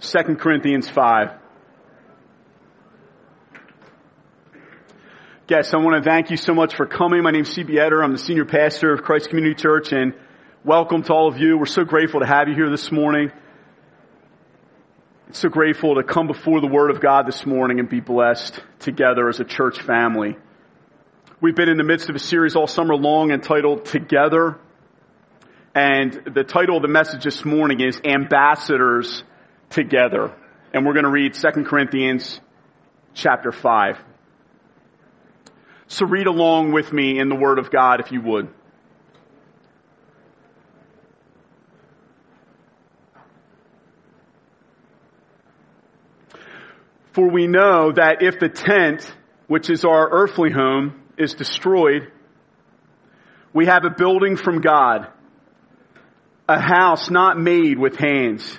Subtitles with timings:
[0.00, 1.30] 2 Corinthians 5.
[5.46, 7.22] Guests, I want to thank you so much for coming.
[7.22, 8.02] My name is CB Eder.
[8.02, 10.14] I'm the senior pastor of Christ Community Church and
[10.64, 11.58] welcome to all of you.
[11.58, 13.30] We're so grateful to have you here this morning.
[15.32, 19.28] So grateful to come before the Word of God this morning and be blessed together
[19.28, 20.38] as a church family.
[21.42, 24.58] We've been in the midst of a series all summer long entitled Together.
[25.74, 29.24] And the title of the message this morning is Ambassadors
[29.70, 30.32] Together.
[30.72, 32.40] And we're going to read 2 Corinthians
[33.14, 33.98] chapter 5.
[35.88, 38.48] So read along with me in the Word of God if you would.
[47.12, 49.12] For we know that if the tent,
[49.48, 52.10] which is our earthly home, is destroyed,
[53.52, 55.08] we have a building from God,
[56.48, 58.58] a house not made with hands,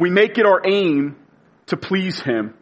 [0.00, 1.14] we make it our aim
[1.66, 2.54] to please Him.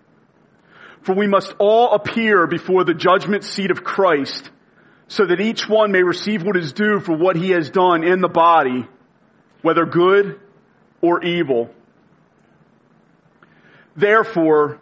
[1.02, 4.50] For we must all appear before the judgment seat of Christ
[5.06, 8.20] so that each one may receive what is due for what he has done in
[8.20, 8.86] the body,
[9.62, 10.38] whether good
[11.00, 11.70] or evil.
[13.96, 14.78] Therefore,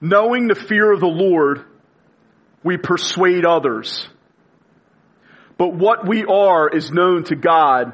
[0.00, 1.64] knowing the fear of the Lord,
[2.64, 4.08] we persuade others.
[5.58, 7.92] But what we are is known to God,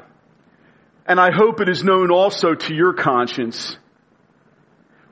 [1.05, 3.77] and I hope it is known also to your conscience.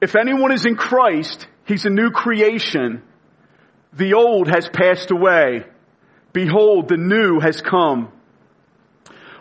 [0.00, 3.02] if anyone is in Christ, he's a new creation.
[3.92, 5.64] The old has passed away.
[6.32, 8.12] Behold, the new has come.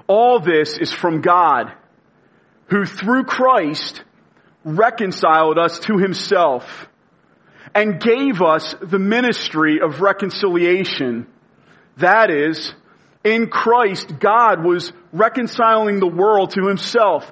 [0.08, 1.74] All this is from God,
[2.68, 4.04] who through Christ
[4.64, 6.88] reconciled us to himself
[7.74, 11.28] and gave us the ministry of reconciliation.
[11.98, 12.74] That is,
[13.24, 17.32] in Christ, God was reconciling the world to himself,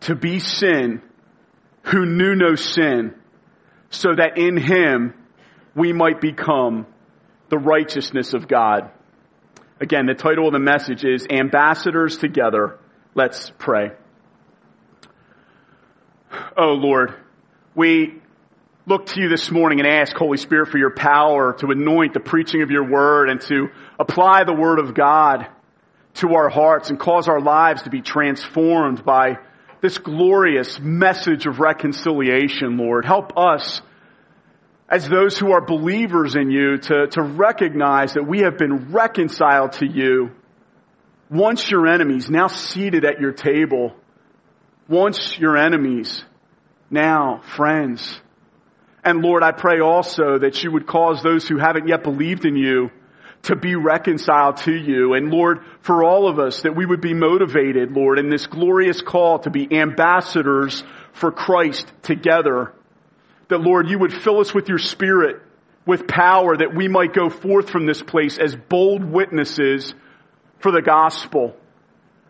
[0.00, 1.02] to be sin
[1.82, 3.14] who knew no sin,
[3.90, 5.14] so that in Him
[5.74, 6.86] we might become
[7.48, 8.90] the righteousness of God.
[9.80, 12.78] Again, the title of the message is Ambassadors Together.
[13.14, 13.92] Let's pray.
[16.56, 17.14] Oh Lord,
[17.74, 18.20] we
[18.86, 22.20] look to you this morning and ask, Holy Spirit, for your power to anoint the
[22.20, 23.68] preaching of your word and to
[23.98, 25.46] apply the word of God
[26.14, 29.38] to our hearts and cause our lives to be transformed by
[29.80, 33.04] this glorious message of reconciliation, Lord.
[33.04, 33.80] Help us
[34.88, 39.72] as those who are believers in you to, to recognize that we have been reconciled
[39.72, 40.30] to you
[41.28, 43.94] once your enemies, now seated at your table.
[44.88, 46.24] Once your enemies,
[46.88, 48.20] now friends.
[49.04, 52.54] And Lord, I pray also that you would cause those who haven't yet believed in
[52.54, 52.90] you
[53.42, 55.14] to be reconciled to you.
[55.14, 59.00] And Lord, for all of us, that we would be motivated, Lord, in this glorious
[59.00, 62.72] call to be ambassadors for Christ together.
[63.48, 65.40] That Lord, you would fill us with your spirit,
[65.86, 69.94] with power, that we might go forth from this place as bold witnesses
[70.58, 71.56] for the gospel,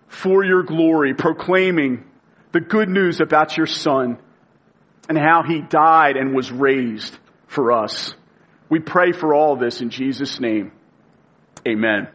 [0.08, 2.04] for your glory, proclaiming
[2.52, 4.18] the good news about your son
[5.08, 7.16] and how he died and was raised
[7.46, 8.14] for us.
[8.68, 10.72] We pray for all this in Jesus' name.
[11.66, 12.06] Amen.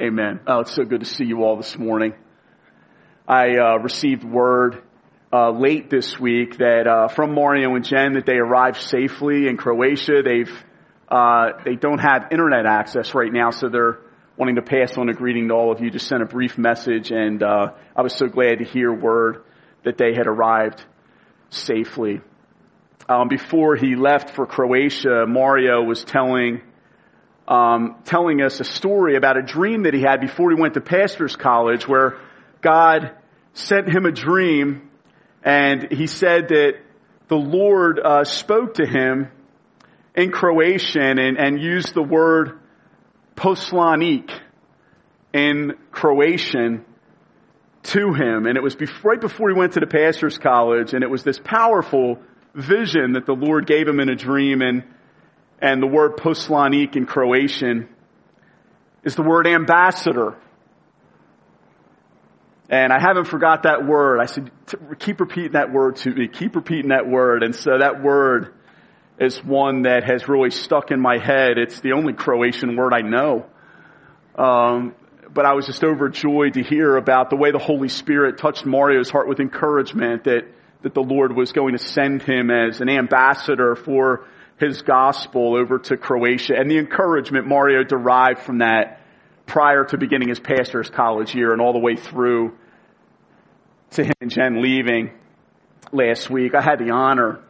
[0.00, 0.40] Amen.
[0.46, 2.14] Oh, it's so good to see you all this morning.
[3.28, 4.82] I uh, received word
[5.30, 9.58] uh, late this week that uh, from Mario and Jen that they arrived safely in
[9.58, 10.22] Croatia.
[10.24, 10.50] They've
[11.10, 13.98] uh, they don't have internet access right now, so they're
[14.38, 15.90] wanting to pass on a greeting to all of you.
[15.90, 19.44] Just sent a brief message, and uh, I was so glad to hear word
[19.84, 20.82] that they had arrived
[21.50, 22.22] safely.
[23.06, 26.62] Um, before he left for Croatia, Mario was telling
[27.48, 30.80] um, telling us a story about a dream that he had before he went to
[30.80, 32.18] pastor's college, where
[32.60, 33.12] God
[33.54, 34.90] sent him a dream,
[35.42, 36.74] and he said that
[37.28, 39.28] the Lord uh, spoke to him
[40.14, 42.58] in Croatian and, and used the word
[43.36, 44.30] poslanik
[45.32, 46.84] in Croatian
[47.82, 48.46] to him.
[48.46, 51.22] And it was before, right before he went to the pastor's college, and it was
[51.22, 52.18] this powerful
[52.54, 54.62] vision that the Lord gave him in a dream.
[54.62, 54.84] And
[55.60, 57.88] and the word poslanik in Croatian
[59.04, 60.36] is the word ambassador.
[62.68, 64.20] And I haven't forgot that word.
[64.20, 64.50] I said,
[64.98, 66.26] keep repeating that word to me.
[66.26, 67.44] Keep repeating that word.
[67.44, 68.52] And so that word
[69.20, 71.58] is one that has really stuck in my head.
[71.58, 73.46] It's the only Croatian word I know.
[74.34, 74.94] Um,
[75.32, 79.10] but I was just overjoyed to hear about the way the Holy Spirit touched Mario's
[79.10, 80.48] heart with encouragement that,
[80.82, 84.26] that the Lord was going to send him as an ambassador for
[84.58, 89.00] his gospel over to Croatia and the encouragement Mario derived from that
[89.44, 92.56] prior to beginning his pastor's college year and all the way through
[93.90, 95.10] to him and Jen leaving
[95.92, 96.54] last week.
[96.54, 97.40] I had the honor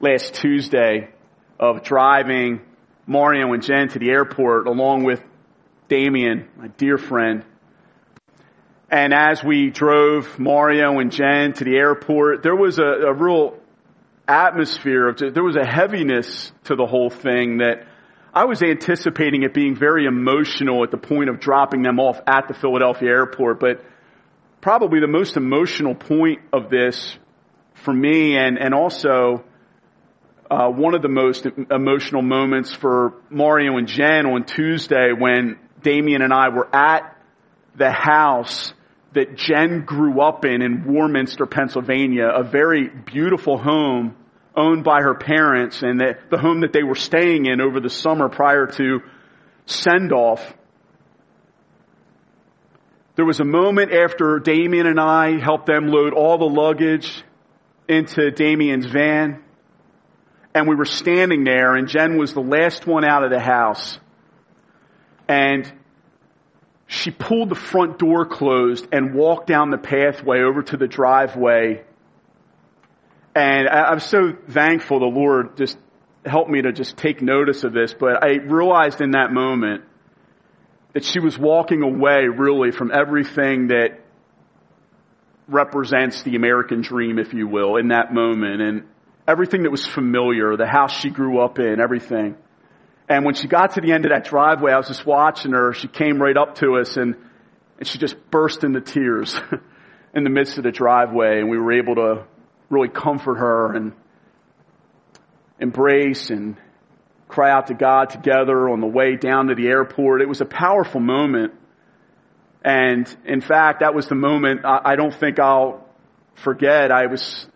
[0.00, 1.10] last Tuesday
[1.58, 2.60] of driving
[3.06, 5.22] Mario and Jen to the airport along with
[5.88, 7.44] Damien, my dear friend.
[8.90, 13.58] And as we drove Mario and Jen to the airport, there was a, a real
[14.28, 17.86] atmosphere of, there was a heaviness to the whole thing that
[18.34, 22.48] I was anticipating it being very emotional at the point of dropping them off at
[22.48, 23.84] the Philadelphia airport, but
[24.60, 27.16] probably the most emotional point of this
[27.74, 29.44] for me and, and also
[30.50, 36.22] uh, one of the most emotional moments for Mario and Jen on Tuesday when Damien
[36.22, 37.16] and I were at
[37.74, 38.72] the house
[39.16, 44.14] that Jen grew up in in Warminster, Pennsylvania, a very beautiful home
[44.54, 47.90] owned by her parents and that the home that they were staying in over the
[47.90, 49.00] summer prior to
[49.64, 50.54] send off.
[53.16, 57.24] There was a moment after Damien and I helped them load all the luggage
[57.88, 59.42] into Damien's van
[60.54, 63.98] and we were standing there and Jen was the last one out of the house
[65.26, 65.72] and
[66.86, 71.82] she pulled the front door closed and walked down the pathway over to the driveway.
[73.34, 75.76] And I'm so thankful the Lord just
[76.24, 79.84] helped me to just take notice of this, but I realized in that moment
[80.92, 84.00] that she was walking away really from everything that
[85.48, 88.84] represents the American dream, if you will, in that moment, and
[89.28, 92.36] everything that was familiar, the house she grew up in, everything.
[93.08, 95.72] And when she got to the end of that driveway, I was just watching her.
[95.72, 97.14] She came right up to us and,
[97.78, 99.38] and she just burst into tears
[100.14, 101.38] in the midst of the driveway.
[101.38, 102.24] And we were able to
[102.68, 103.92] really comfort her and
[105.60, 106.56] embrace and
[107.28, 110.20] cry out to God together on the way down to the airport.
[110.20, 111.54] It was a powerful moment.
[112.64, 115.88] And in fact, that was the moment I, don't think I'll
[116.34, 116.90] forget.
[116.90, 117.46] I was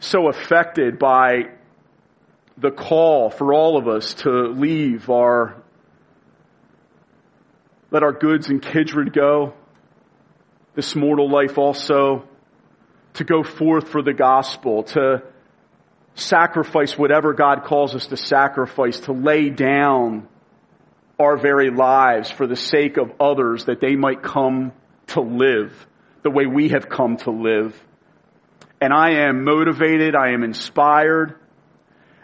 [0.00, 1.50] so affected by
[2.60, 5.56] the call for all of us to leave our,
[7.90, 9.54] let our goods and kindred go,
[10.74, 12.28] this mortal life also,
[13.14, 15.22] to go forth for the gospel, to
[16.14, 20.28] sacrifice whatever God calls us to sacrifice, to lay down
[21.18, 24.72] our very lives for the sake of others that they might come
[25.08, 25.86] to live
[26.22, 27.78] the way we have come to live.
[28.80, 31.39] And I am motivated, I am inspired,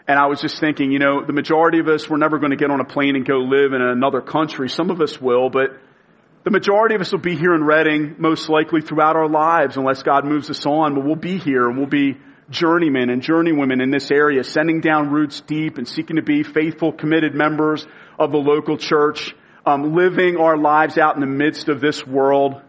[0.07, 2.57] And I was just thinking, you know, the majority of us, we're never going to
[2.57, 4.69] get on a plane and go live in another country.
[4.69, 5.77] Some of us will, but
[6.45, 10.03] the majority of us will be here in Reading most likely throughout our lives unless
[10.03, 12.17] God moves us on, but we'll be here and we'll be
[12.49, 16.93] journeymen and journeywomen in this area, sending down roots deep and seeking to be faithful,
[16.93, 17.85] committed members
[18.17, 19.35] of the local church,
[19.65, 22.61] um, living our lives out in the midst of this world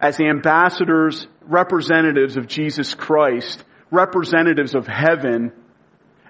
[0.00, 5.52] as ambassadors, representatives of Jesus Christ, representatives of heaven,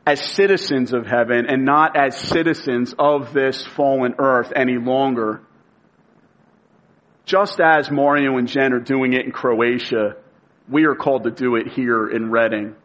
[0.07, 5.41] as citizens of heaven and not as citizens of this fallen earth any longer.
[7.25, 10.17] Just as Mario and Jen are doing it in Croatia,
[10.69, 12.77] we are called to do it here in Reading.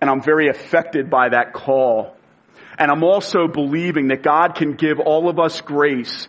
[0.00, 2.16] And I'm very affected by that call.
[2.78, 6.26] And I'm also believing that God can give all of us grace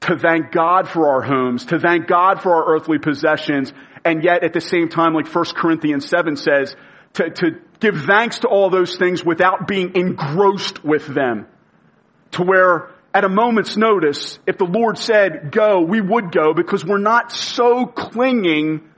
[0.00, 3.72] to thank God for our homes, to thank God for our earthly possessions,
[4.04, 6.74] and yet at the same time, like 1 Corinthians 7 says,
[7.14, 11.46] to, to give thanks to all those things without being engrossed with them.
[12.32, 16.84] To where at a moment's notice, if the Lord said go, we would go because
[16.84, 18.88] we're not so clinging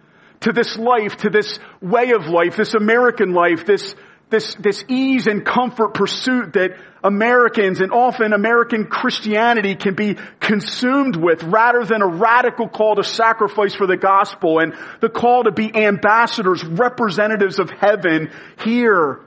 [0.40, 3.96] to this life, to this way of life, this American life, this,
[4.34, 11.14] this, this ease and comfort pursuit that Americans and often American Christianity can be consumed
[11.14, 15.52] with rather than a radical call to sacrifice for the gospel and the call to
[15.52, 18.30] be ambassadors, representatives of heaven
[18.64, 19.20] here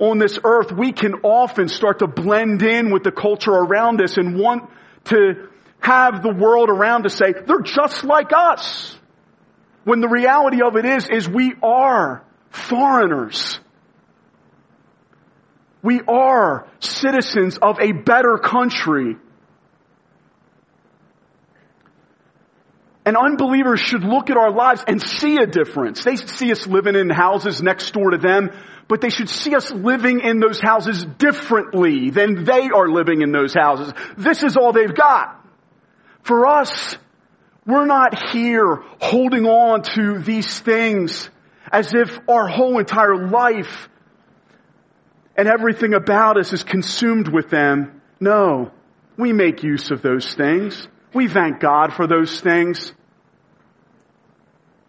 [0.00, 4.16] on this earth, we can often start to blend in with the culture around us
[4.16, 4.68] and want
[5.04, 5.48] to
[5.78, 8.98] have the world around us say, they're just like us.
[9.84, 13.60] When the reality of it is, is we are foreigners.
[15.84, 19.16] We are citizens of a better country.
[23.04, 26.02] And unbelievers should look at our lives and see a difference.
[26.02, 28.50] They see us living in houses next door to them,
[28.88, 33.30] but they should see us living in those houses differently than they are living in
[33.30, 33.92] those houses.
[34.16, 35.38] This is all they've got.
[36.22, 36.96] For us,
[37.66, 41.28] we're not here holding on to these things
[41.70, 43.90] as if our whole entire life
[45.36, 48.00] and everything about us is consumed with them.
[48.20, 48.70] No,
[49.16, 50.86] we make use of those things.
[51.12, 52.92] We thank God for those things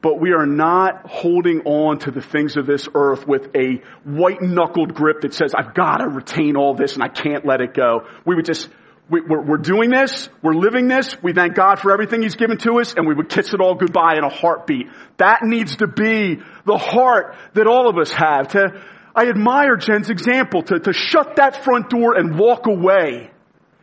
[0.05, 4.39] but we are not holding on to the things of this earth with a white
[4.39, 7.73] knuckled grip that says, I've got to retain all this and I can't let it
[7.73, 8.05] go.
[8.23, 8.69] We would just,
[9.09, 12.59] we, are we're doing this, we're living this, we thank God for everything He's given
[12.59, 14.89] to us, and we would kiss it all goodbye in a heartbeat.
[15.17, 18.49] That needs to be the heart that all of us have.
[18.49, 18.79] To,
[19.15, 23.31] I admire Jen's example to, to shut that front door and walk away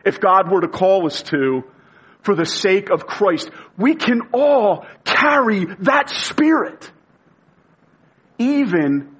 [0.05, 1.63] if God were to call us to
[2.21, 3.49] for the sake of Christ.
[3.77, 6.91] We can all carry that spirit.
[8.37, 9.15] Even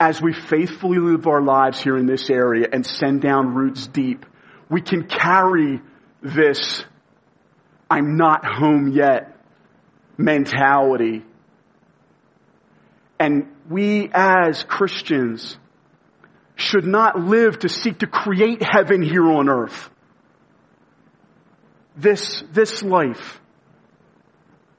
[0.00, 4.26] as we faithfully live our lives here in this area and send down roots deep,
[4.68, 5.80] we can carry
[6.22, 6.84] this
[7.90, 9.36] I'm not home yet
[10.16, 11.22] mentality.
[13.18, 15.56] And we as Christians
[16.56, 19.90] should not live to seek to create heaven here on earth
[21.96, 23.40] this, this life.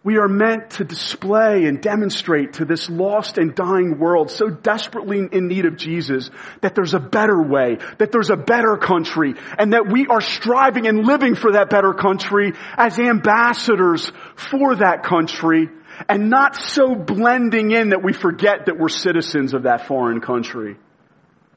[0.03, 5.27] We are meant to display and demonstrate to this lost and dying world so desperately
[5.31, 6.29] in need of Jesus
[6.61, 10.85] that there's a better way, that there's a better country, and that we are striving
[10.85, 15.69] and living for that better country as ambassadors for that country
[16.09, 20.77] and not so blending in that we forget that we're citizens of that foreign country.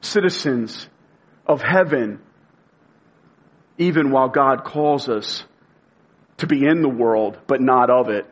[0.01, 0.87] Citizens
[1.45, 2.21] of heaven,
[3.77, 5.43] even while God calls us
[6.37, 8.25] to be in the world, but not of it.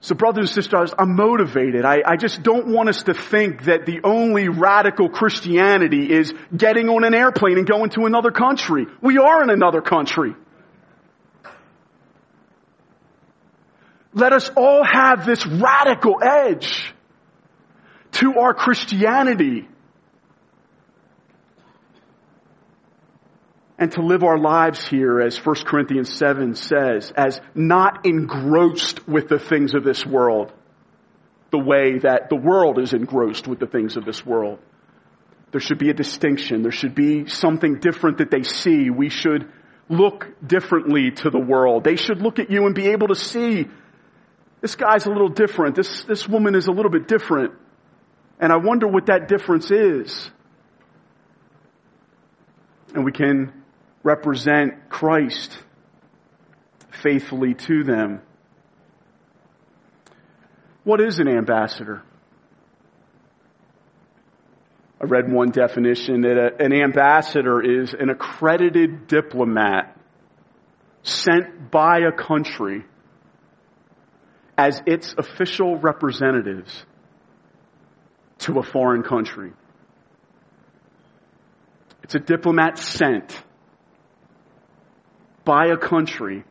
[0.00, 1.84] So brothers and sisters, I'm motivated.
[1.84, 6.88] I, I, just don't want us to think that the only radical Christianity is getting
[6.88, 8.86] on an airplane and going to another country.
[9.00, 10.34] We are in another country.
[14.18, 16.92] Let us all have this radical edge
[18.12, 19.68] to our Christianity.
[23.80, 29.28] and to live our lives here, as 1 Corinthians 7 says, as not engrossed with
[29.28, 30.52] the things of this world,
[31.52, 34.58] the way that the world is engrossed with the things of this world.
[35.52, 36.62] There should be a distinction.
[36.62, 38.90] There should be something different that they see.
[38.90, 39.48] We should
[39.88, 41.84] look differently to the world.
[41.84, 43.68] They should look at you and be able to see
[44.60, 45.76] this guy's a little different.
[45.76, 47.54] This, this woman is a little bit different.
[48.40, 50.30] And I wonder what that difference is.
[52.94, 53.52] And we can
[54.02, 55.56] represent Christ
[57.02, 58.22] faithfully to them.
[60.84, 62.02] What is an ambassador?
[65.00, 69.96] I read one definition that a, an ambassador is an accredited diplomat
[71.02, 72.84] sent by a country
[74.58, 76.84] as its official representatives
[78.38, 79.52] to a foreign country.
[82.02, 83.40] It's a diplomat sent
[85.44, 86.44] by a country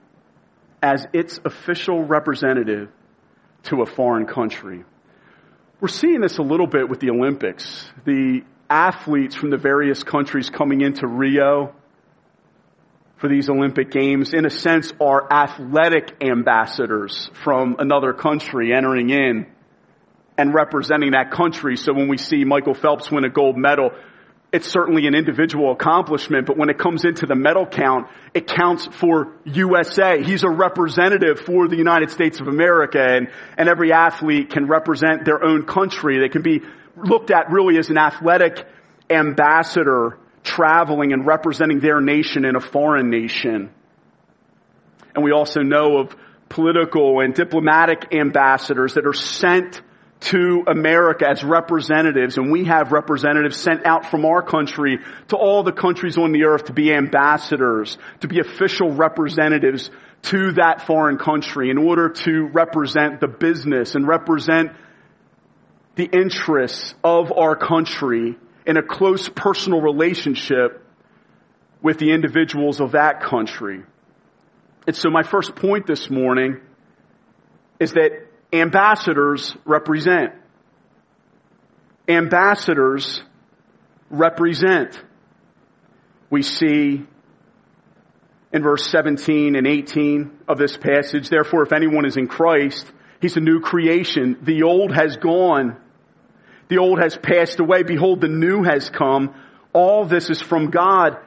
[0.82, 2.90] as its official representative
[3.64, 4.86] to a foreign country.
[5.82, 7.92] We're seeing this a little bit with the Olympics.
[8.06, 11.76] The athletes from the various countries coming into Rio
[13.18, 19.48] for these Olympic Games, in a sense, are athletic ambassadors from another country entering in
[20.38, 21.78] and representing that country.
[21.78, 23.92] So when we see Michael Phelps win a gold medal,
[24.52, 28.86] it's certainly an individual accomplishment, but when it comes into the medal count, it counts
[28.86, 30.24] for USA.
[30.24, 35.26] He's a representative for the United States of America and, and every athlete can represent
[35.26, 36.20] their own country.
[36.20, 36.62] They can be
[36.96, 38.66] looked at really as an athletic
[39.10, 40.18] ambassador
[40.48, 43.70] traveling and representing their nation in a foreign nation.
[45.14, 46.16] And we also know of
[46.48, 49.82] political and diplomatic ambassadors that are sent
[50.20, 55.64] to America as representatives, and we have representatives sent out from our country to all
[55.64, 59.92] the countries on the earth to be ambassadors, to be official representatives
[60.24, 64.72] to that foreign country in order to represent the business and represent
[65.96, 70.86] the interests of our country in a close personal relationship
[71.82, 73.82] with the individuals of that country.
[74.86, 76.60] And so my first point this morning
[77.80, 80.34] is that ambassadors represent.
[82.10, 83.22] Ambassadors
[84.10, 85.02] represent.
[86.30, 87.06] We see
[88.52, 92.86] in verse 17 and 18 of this passage, therefore if anyone is in Christ,
[93.22, 94.38] he's a new creation.
[94.42, 95.78] The old has gone.
[96.70, 97.84] The old has passed away.
[97.84, 99.34] Behold, the new has come.
[99.74, 101.18] All this is from God,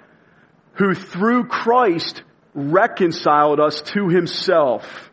[0.75, 2.23] who through Christ
[2.55, 5.11] reconciled us to himself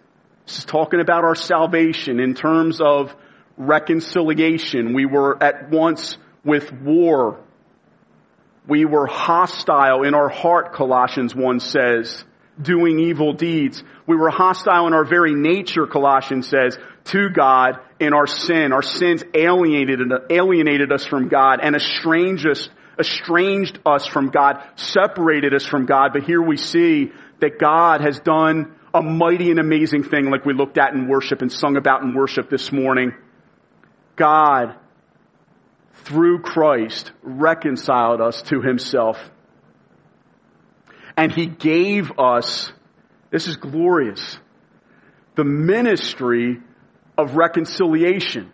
[0.48, 3.14] this is talking about our salvation in terms of
[3.58, 4.94] reconciliation.
[4.94, 7.42] We were at once with war.
[8.66, 12.24] We were hostile in our heart, Colossians 1 says,
[12.62, 13.84] doing evil deeds.
[14.06, 18.74] We were hostile in our very nature, Colossians says, to God in our sin.
[18.74, 25.54] Our sins alienated, alienated us from God and estranged us, estranged us from God, separated
[25.54, 26.12] us from God.
[26.14, 30.54] But here we see that God has done a mighty and amazing thing like we
[30.54, 33.14] looked at in worship and sung about in worship this morning.
[34.16, 34.76] God,
[35.94, 39.18] through Christ, reconciled us to himself.
[41.16, 42.72] And he gave us,
[43.32, 44.40] this is glorious,
[45.36, 46.62] the ministry
[47.18, 48.52] of reconciliation.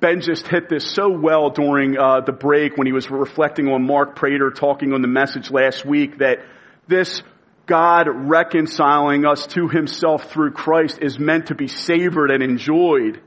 [0.00, 3.86] Ben just hit this so well during uh, the break when he was reflecting on
[3.86, 6.44] Mark Prater talking on the message last week that
[6.86, 7.22] this
[7.66, 13.22] God reconciling us to himself through Christ is meant to be savored and enjoyed.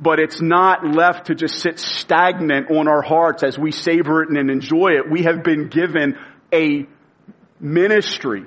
[0.00, 4.28] But it's not left to just sit stagnant on our hearts as we savor it
[4.28, 5.10] and enjoy it.
[5.10, 6.16] We have been given
[6.52, 6.86] a
[7.58, 8.44] ministry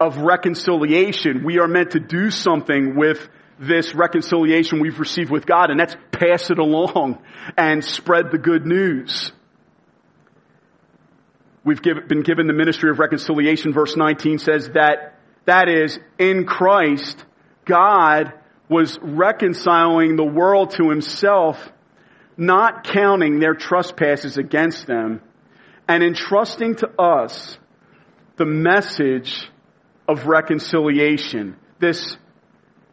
[0.00, 1.44] of reconciliation.
[1.44, 3.28] We are meant to do something with
[3.58, 7.22] this reconciliation we've received with God, and that's pass it along
[7.56, 9.32] and spread the good news.
[11.64, 13.72] We've give, been given the ministry of reconciliation.
[13.72, 17.24] Verse 19 says that, that is, in Christ,
[17.64, 18.32] God
[18.68, 21.72] was reconciling the world to himself,
[22.36, 25.20] not counting their trespasses against them,
[25.86, 27.58] and entrusting to us
[28.36, 29.50] the message
[30.06, 31.56] of reconciliation.
[31.78, 32.16] This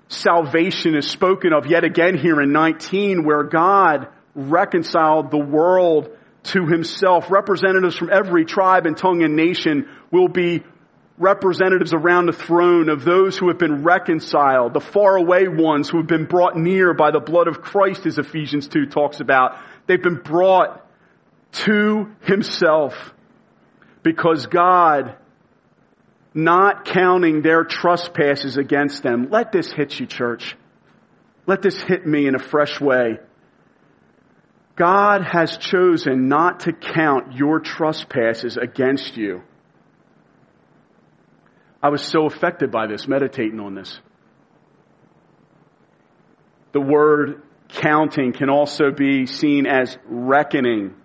[0.08, 6.10] salvation is spoken of yet again here in 19 where God reconciled the world
[6.44, 7.32] to himself.
[7.32, 10.64] Representatives from every tribe and tongue and nation will be
[11.18, 16.08] representatives around the throne of those who have been reconciled, the faraway ones who have
[16.08, 19.58] been brought near by the blood of Christ, as Ephesians 2 talks about.
[19.88, 20.86] They've been brought
[21.54, 23.14] to himself
[24.04, 25.16] because God,
[26.36, 30.56] not counting their trespasses against them, let this hit you, church.
[31.48, 33.20] Let this hit me in a fresh way.
[34.76, 39.42] God has chosen not to count your trespasses against you.
[41.82, 44.00] I was so affected by this, meditating on this.
[46.74, 50.96] The word counting can also be seen as reckoning.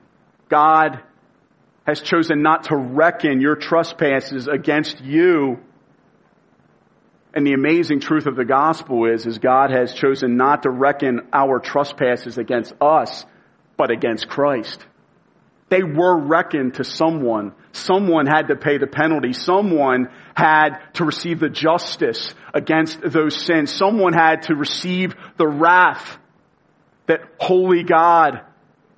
[0.49, 1.01] God
[1.91, 5.59] has chosen not to reckon your trespasses against you.
[7.35, 11.29] And the amazing truth of the gospel is, is God has chosen not to reckon
[11.33, 13.25] our trespasses against us
[13.77, 14.85] but against Christ.
[15.69, 17.53] They were reckoned to someone.
[17.73, 19.33] Someone had to pay the penalty.
[19.33, 23.73] Someone had to receive the justice against those sins.
[23.73, 26.19] Someone had to receive the wrath
[27.07, 28.43] that holy God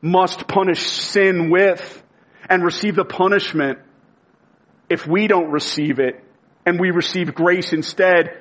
[0.01, 2.03] must punish sin with
[2.49, 3.79] and receive the punishment
[4.89, 6.23] if we don't receive it
[6.67, 8.39] and we receive grace instead.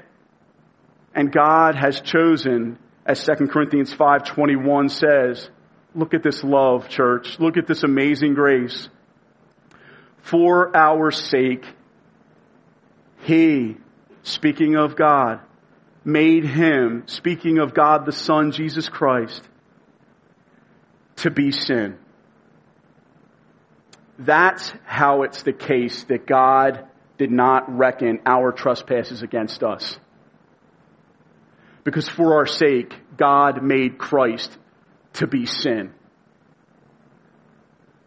[1.14, 5.50] And God has chosen, as 2 Corinthians 5.21 says,
[5.94, 7.40] look at this love, church.
[7.40, 8.90] Look at this amazing grace.
[10.20, 11.66] For our sake,
[13.24, 13.78] He,
[14.24, 15.40] speaking of God,
[16.04, 19.42] made Him, speaking of God the Son, Jesus Christ,
[21.18, 21.98] to be sin.
[24.22, 26.86] That's how it's the case that God
[27.18, 29.98] did not reckon our trespasses against us.
[31.84, 34.56] Because for our sake, God made Christ
[35.14, 35.92] to be sin.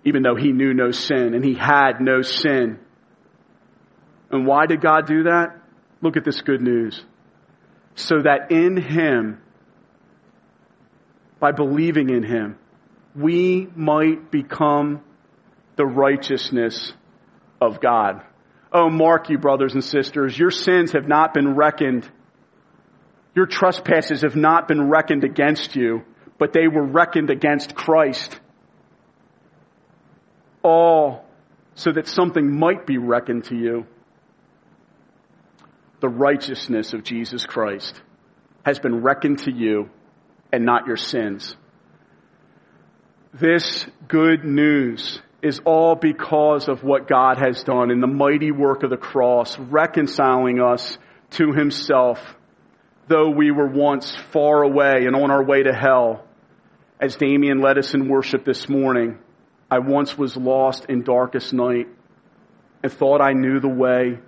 [0.04, 2.78] Even though he knew no sin and he had no sin.
[4.30, 5.60] And why did God do that?
[6.00, 7.04] Look at this good news.
[7.96, 9.40] So that in him,
[11.40, 12.56] by believing in him,
[13.16, 15.02] we might become
[15.76, 16.92] the righteousness
[17.60, 18.22] of God.
[18.72, 22.08] Oh, mark you, brothers and sisters, your sins have not been reckoned.
[23.34, 26.02] Your trespasses have not been reckoned against you,
[26.38, 28.38] but they were reckoned against Christ.
[30.62, 31.24] All
[31.74, 33.86] so that something might be reckoned to you.
[36.00, 38.00] The righteousness of Jesus Christ
[38.64, 39.90] has been reckoned to you
[40.52, 41.56] and not your sins.
[43.32, 48.82] This good news is all because of what God has done in the mighty work
[48.82, 50.96] of the cross, reconciling us
[51.32, 52.18] to himself,
[53.08, 56.24] though we were once far away and on our way to hell.
[56.98, 59.18] As Damien led us in worship this morning,
[59.70, 61.88] I once was lost in darkest night
[62.82, 64.20] and thought I knew the way,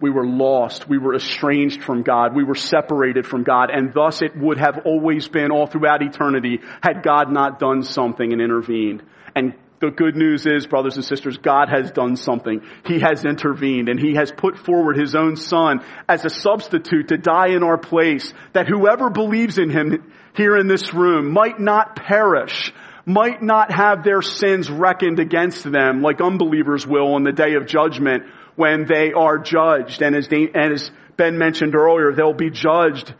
[0.00, 0.88] we were lost.
[0.88, 2.34] We were estranged from God.
[2.34, 3.70] We were separated from God.
[3.70, 8.32] And thus it would have always been all throughout eternity had God not done something
[8.32, 9.02] and intervened.
[9.34, 12.62] And the good news is, brothers and sisters, God has done something.
[12.84, 17.16] He has intervened and He has put forward His own Son as a substitute to
[17.16, 21.94] die in our place that whoever believes in Him here in this room might not
[21.94, 22.72] perish,
[23.06, 27.66] might not have their sins reckoned against them like unbelievers will on the day of
[27.66, 28.24] judgment
[28.58, 30.02] when they are judged.
[30.02, 33.14] And as, and as Ben mentioned earlier, they'll be judged.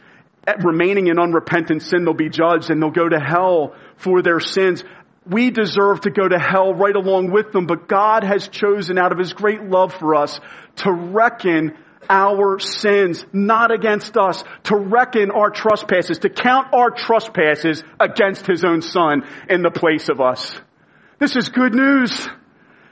[0.64, 4.83] Remaining in unrepentant sin, they'll be judged and they'll go to hell for their sins.
[5.24, 9.12] We deserve to go to hell right along with them, but God has chosen out
[9.12, 10.40] of His great love for us
[10.77, 11.77] to reckon
[12.11, 18.64] our sins, not against us, to reckon our trespasses, to count our trespasses against His
[18.64, 20.59] own Son in the place of us.
[21.20, 22.29] This is good news.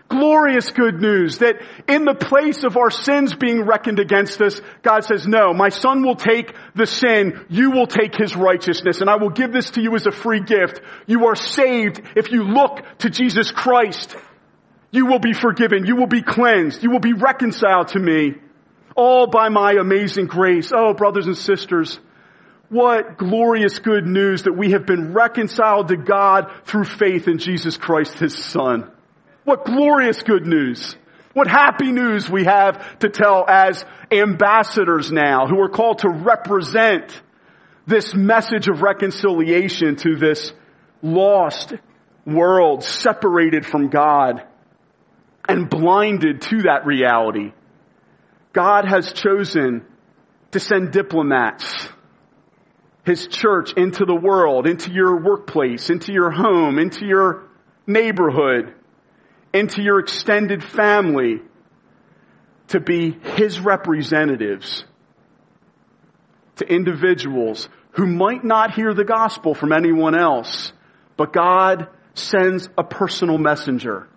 [0.09, 1.57] Glorious good news that
[1.89, 6.05] in the place of our sins being reckoned against us, God says, no, my son
[6.05, 9.83] will take the sin, you will take his righteousness, and I will give this to
[9.83, 10.81] you as a free gift.
[11.07, 14.15] You are saved if you look to Jesus Christ.
[14.93, 18.37] You will be forgiven, you will be cleansed, you will be reconciled to me,
[18.95, 20.71] all by my amazing grace.
[20.73, 21.99] Oh, brothers and sisters,
[22.69, 27.77] what glorious good news that we have been reconciled to God through faith in Jesus
[27.77, 28.93] Christ, his son.
[29.47, 30.97] What glorious good news.
[31.33, 37.23] What happy news we have to tell as ambassadors now who are called to represent
[37.87, 40.53] this message of reconciliation to this
[41.01, 41.73] lost
[42.27, 44.43] world separated from God
[45.49, 47.53] and blinded to that reality.
[48.53, 49.85] God has chosen
[50.51, 51.89] to send diplomats,
[53.05, 57.45] His church into the world, into your workplace, into your home, into your
[57.87, 58.75] neighborhood,
[59.57, 61.41] into your extended family
[62.69, 64.85] to be His representatives
[66.57, 70.73] to individuals who might not hear the gospel from anyone else,
[71.17, 74.09] but God sends a personal messenger.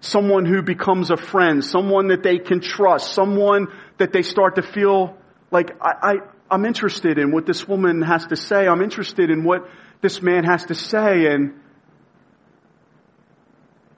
[0.00, 4.62] Someone who becomes a friend, someone that they can trust, someone that they start to
[4.62, 5.16] feel
[5.50, 6.18] like, I,
[6.50, 8.66] I, am interested in what this woman has to say.
[8.66, 9.68] I'm interested in what
[10.02, 11.26] this man has to say.
[11.26, 11.54] And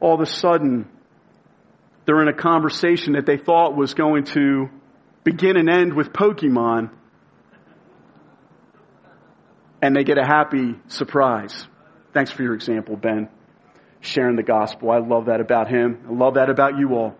[0.00, 0.88] all of a sudden,
[2.06, 4.68] they're in a conversation that they thought was going to
[5.24, 6.90] begin and end with Pokemon,
[9.82, 11.66] and they get a happy surprise.
[12.14, 13.28] Thanks for your example, Ben.
[14.00, 14.90] Sharing the gospel.
[14.90, 16.04] I love that about him.
[16.08, 17.16] I love that about you all.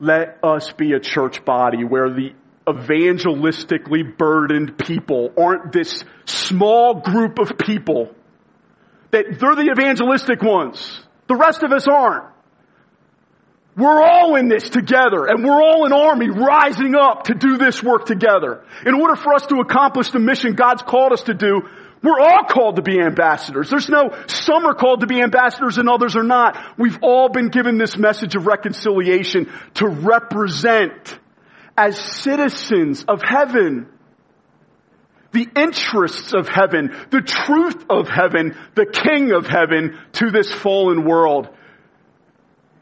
[0.00, 2.32] Let us be a church body where the
[2.66, 8.14] evangelistically burdened people aren't this small group of people
[9.10, 11.03] that they're the evangelistic ones.
[11.26, 12.34] The rest of us aren't.
[13.76, 17.82] We're all in this together and we're all an army rising up to do this
[17.82, 18.62] work together.
[18.86, 21.62] In order for us to accomplish the mission God's called us to do,
[22.00, 23.70] we're all called to be ambassadors.
[23.70, 26.78] There's no, some are called to be ambassadors and others are not.
[26.78, 31.18] We've all been given this message of reconciliation to represent
[31.76, 33.88] as citizens of heaven
[35.34, 41.04] the interests of heaven, the truth of heaven, the king of heaven to this fallen
[41.04, 41.48] world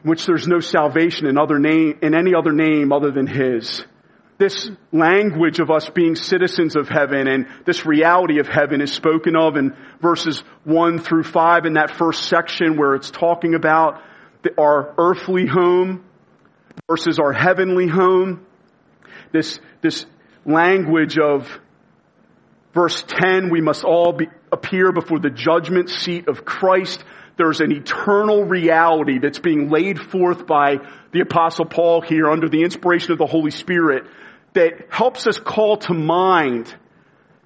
[0.03, 3.83] which there's no salvation in other name, in any other name other than His.
[4.37, 9.35] This language of us being citizens of heaven and this reality of heaven is spoken
[9.35, 14.01] of in verses 1 through 5 in that first section where it's talking about
[14.57, 16.03] our earthly home
[16.89, 18.45] versus our heavenly home.
[19.31, 20.05] This, this
[20.45, 21.47] language of
[22.73, 27.03] verse 10, we must all be, appear before the judgment seat of Christ
[27.37, 30.77] there's an eternal reality that's being laid forth by
[31.11, 34.03] the apostle Paul here under the inspiration of the Holy Spirit
[34.53, 36.73] that helps us call to mind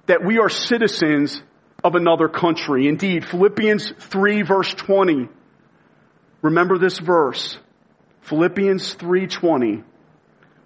[0.06, 1.42] that we are citizens
[1.82, 2.86] of another country.
[2.86, 5.28] Indeed, Philippians 3 verse 20.
[6.42, 7.58] Remember this verse.
[8.22, 9.84] Philippians 3:20.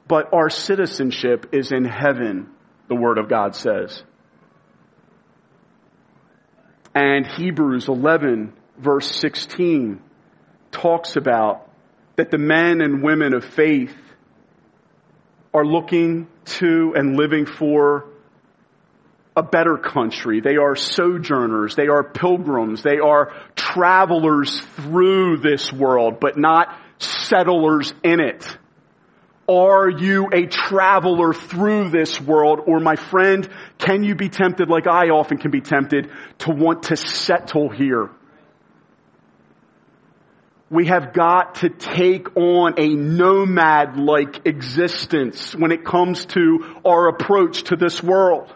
[0.08, 2.48] But our citizenship is in heaven,
[2.88, 4.02] the word of God says.
[6.94, 10.00] And Hebrews 11 verse 16
[10.70, 11.68] talks about
[12.16, 13.94] that the men and women of faith
[15.54, 18.06] are looking to and living for
[19.36, 20.40] a better country.
[20.40, 21.74] They are sojourners.
[21.74, 22.82] They are pilgrims.
[22.82, 28.46] They are travelers through this world, but not settlers in it.
[29.48, 32.60] Are you a traveler through this world?
[32.66, 36.84] Or my friend, can you be tempted like I often can be tempted to want
[36.84, 38.10] to settle here?
[40.72, 47.64] we have got to take on a nomad-like existence when it comes to our approach
[47.64, 48.50] to this world.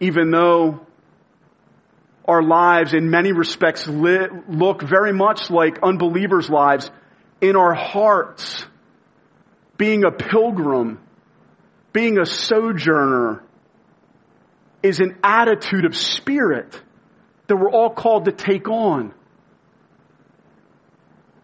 [0.00, 0.80] Even though
[2.24, 6.90] our lives in many respects look very much like unbelievers' lives,
[7.40, 8.64] in our hearts,
[9.76, 11.00] being a pilgrim,
[11.92, 13.42] being a sojourner,
[14.82, 16.80] is an attitude of spirit
[17.46, 19.12] that we're all called to take on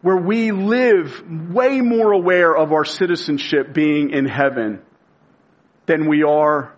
[0.06, 4.80] where we live way more aware of our citizenship being in heaven
[5.86, 6.72] than we are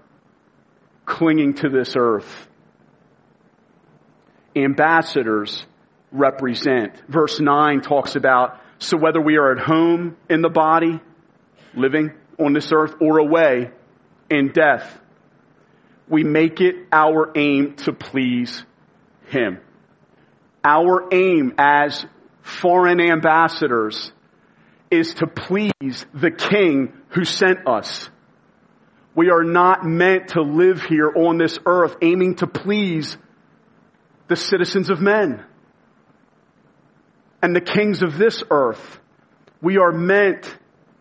[1.04, 2.48] clinging to this earth.
[4.56, 5.62] Ambassadors
[6.10, 6.94] represent.
[7.06, 11.00] Verse 9 talks about, so whether we are at home in the body,
[11.74, 13.70] living on this earth, or away
[14.30, 14.98] in death,
[16.08, 18.64] we make it our aim to please
[19.26, 19.60] Him.
[20.64, 22.06] Our aim as
[22.42, 24.12] foreign ambassadors
[24.90, 28.08] is to please the king who sent us.
[29.14, 33.16] We are not meant to live here on this earth aiming to please
[34.28, 35.44] the citizens of men
[37.42, 39.00] and the kings of this earth.
[39.60, 40.52] We are meant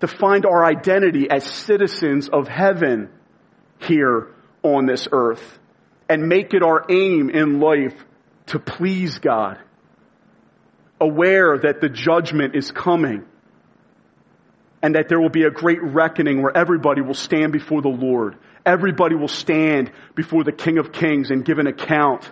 [0.02, 3.10] to find our identity as citizens of heaven
[3.80, 5.60] here on this earth
[6.10, 7.96] and make it our aim in life
[8.48, 9.58] to please God
[11.00, 13.26] aware that the judgment is coming
[14.82, 18.38] and that there will be a great reckoning where everybody will stand before the Lord.
[18.66, 22.30] Everybody will stand before the King of Kings and give an account.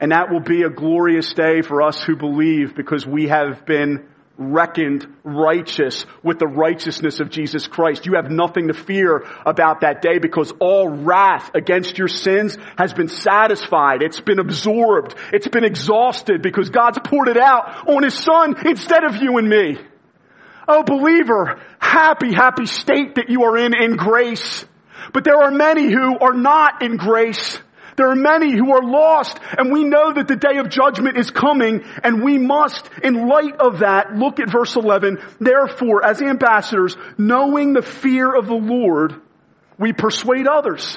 [0.00, 4.06] And that will be a glorious day for us who believe because we have been
[4.38, 8.06] reckoned righteous with the righteousness of Jesus Christ.
[8.06, 12.94] You have nothing to fear about that day because all wrath against your sins has
[12.94, 14.02] been satisfied.
[14.02, 15.16] It's been absorbed.
[15.32, 19.48] It's been exhausted because God's poured it out on His Son instead of you and
[19.48, 19.78] me.
[20.68, 24.64] Oh believer, happy, happy state that you are in in grace.
[25.12, 27.58] But there are many who are not in grace.
[27.98, 31.32] There are many who are lost and we know that the day of judgment is
[31.32, 35.18] coming and we must, in light of that, look at verse 11.
[35.40, 39.20] Therefore, as ambassadors, knowing the fear of the Lord,
[39.78, 40.96] we persuade others.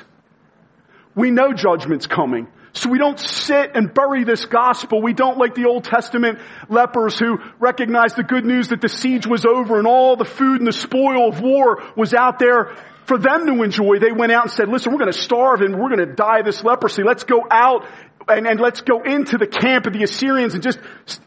[1.16, 2.48] We know judgment's coming.
[2.73, 5.01] So we don't sit and bury this gospel.
[5.01, 9.27] We don't like the Old Testament lepers who recognized the good news that the siege
[9.27, 13.17] was over and all the food and the spoil of war was out there for
[13.17, 15.89] them to enjoy, they went out and said, listen, we're going to starve and we're
[15.89, 17.03] going to die of this leprosy.
[17.03, 17.86] Let's go out
[18.27, 20.79] and, and let's go into the camp of the Assyrians and just,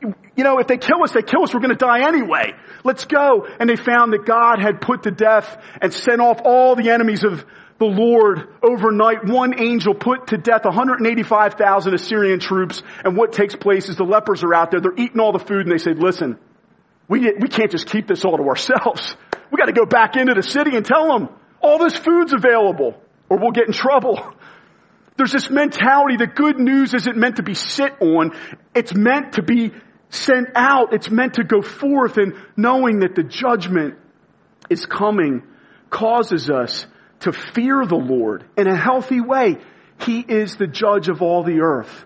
[0.02, 1.52] you know, if they kill us, they kill us.
[1.52, 2.52] We're going to die anyway.
[2.85, 3.46] Let's go.
[3.59, 7.24] And they found that God had put to death and sent off all the enemies
[7.24, 7.44] of
[7.79, 12.83] the Lord overnight, one angel put to death 185,000 Assyrian troops.
[13.05, 14.81] And what takes place is the lepers are out there.
[14.81, 16.39] They're eating all the food and they say, listen,
[17.09, 19.17] we, we can't just keep this all to ourselves.
[19.51, 21.29] We got to go back into the city and tell them
[21.61, 24.19] all this food's available or we'll get in trouble.
[25.17, 28.33] There's this mentality that good news isn't meant to be sit on.
[28.75, 29.71] It's meant to be
[30.09, 30.93] sent out.
[30.93, 33.95] It's meant to go forth and knowing that the judgment
[34.71, 35.45] is coming
[35.89, 36.87] causes us
[37.25, 39.59] to fear the Lord in a healthy way.
[40.01, 42.05] He is the judge of all the earth.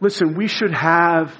[0.00, 1.34] Listen, we should have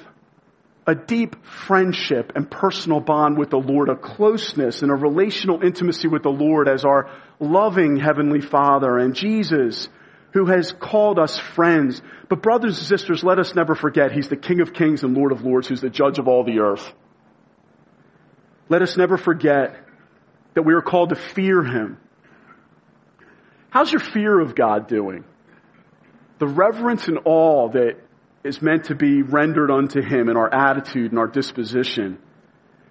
[0.86, 6.08] a deep friendship and personal bond with the Lord, a closeness and a relational intimacy
[6.08, 9.88] with the Lord as our loving Heavenly Father and Jesus
[10.34, 12.02] who has called us friends.
[12.28, 15.32] But brothers and sisters, let us never forget He's the King of Kings and Lord
[15.32, 16.92] of Lords who's the judge of all the earth.
[18.68, 19.76] Let us never forget
[20.54, 21.98] that we are called to fear Him.
[23.74, 25.24] How's your fear of God doing?
[26.38, 27.96] The reverence and awe that
[28.44, 32.18] is meant to be rendered unto Him in our attitude and our disposition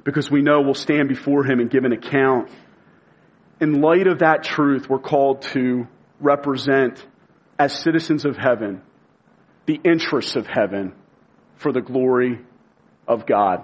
[0.04, 2.50] because we know we'll stand before Him and give an account.
[3.62, 5.88] In light of that truth, we're called to
[6.20, 7.02] represent
[7.58, 8.82] as citizens of heaven
[9.66, 10.92] the interests of heaven
[11.56, 12.42] for the glory
[13.08, 13.64] of God.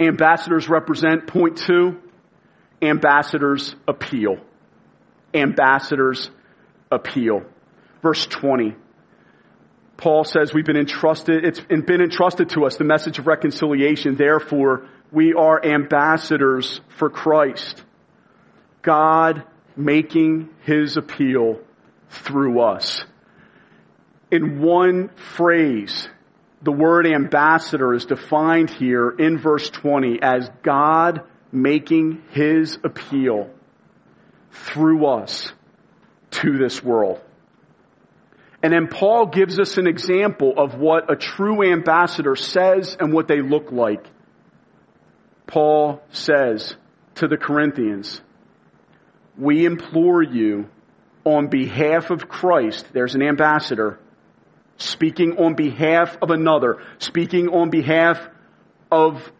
[0.00, 2.00] Ambassadors represent point two,
[2.82, 4.38] ambassadors appeal.
[5.34, 6.30] Ambassadors
[6.90, 7.42] appeal.
[8.02, 8.76] Verse 20.
[9.96, 14.16] Paul says we've been entrusted, it's been entrusted to us the message of reconciliation.
[14.16, 17.82] Therefore, we are ambassadors for Christ.
[18.82, 19.44] God
[19.76, 21.60] making his appeal
[22.10, 23.04] through us.
[24.30, 26.08] In one phrase,
[26.62, 33.50] the word ambassador is defined here in verse 20 as God making his appeal
[34.54, 35.52] through us
[36.30, 37.20] to this world.
[38.62, 43.28] And then Paul gives us an example of what a true ambassador says and what
[43.28, 44.06] they look like.
[45.46, 46.74] Paul says
[47.16, 48.22] to the Corinthians,
[49.36, 50.70] we implore you
[51.24, 53.98] on behalf of Christ, there's an ambassador
[54.76, 58.18] speaking on behalf of another, speaking on behalf
[58.90, 59.30] of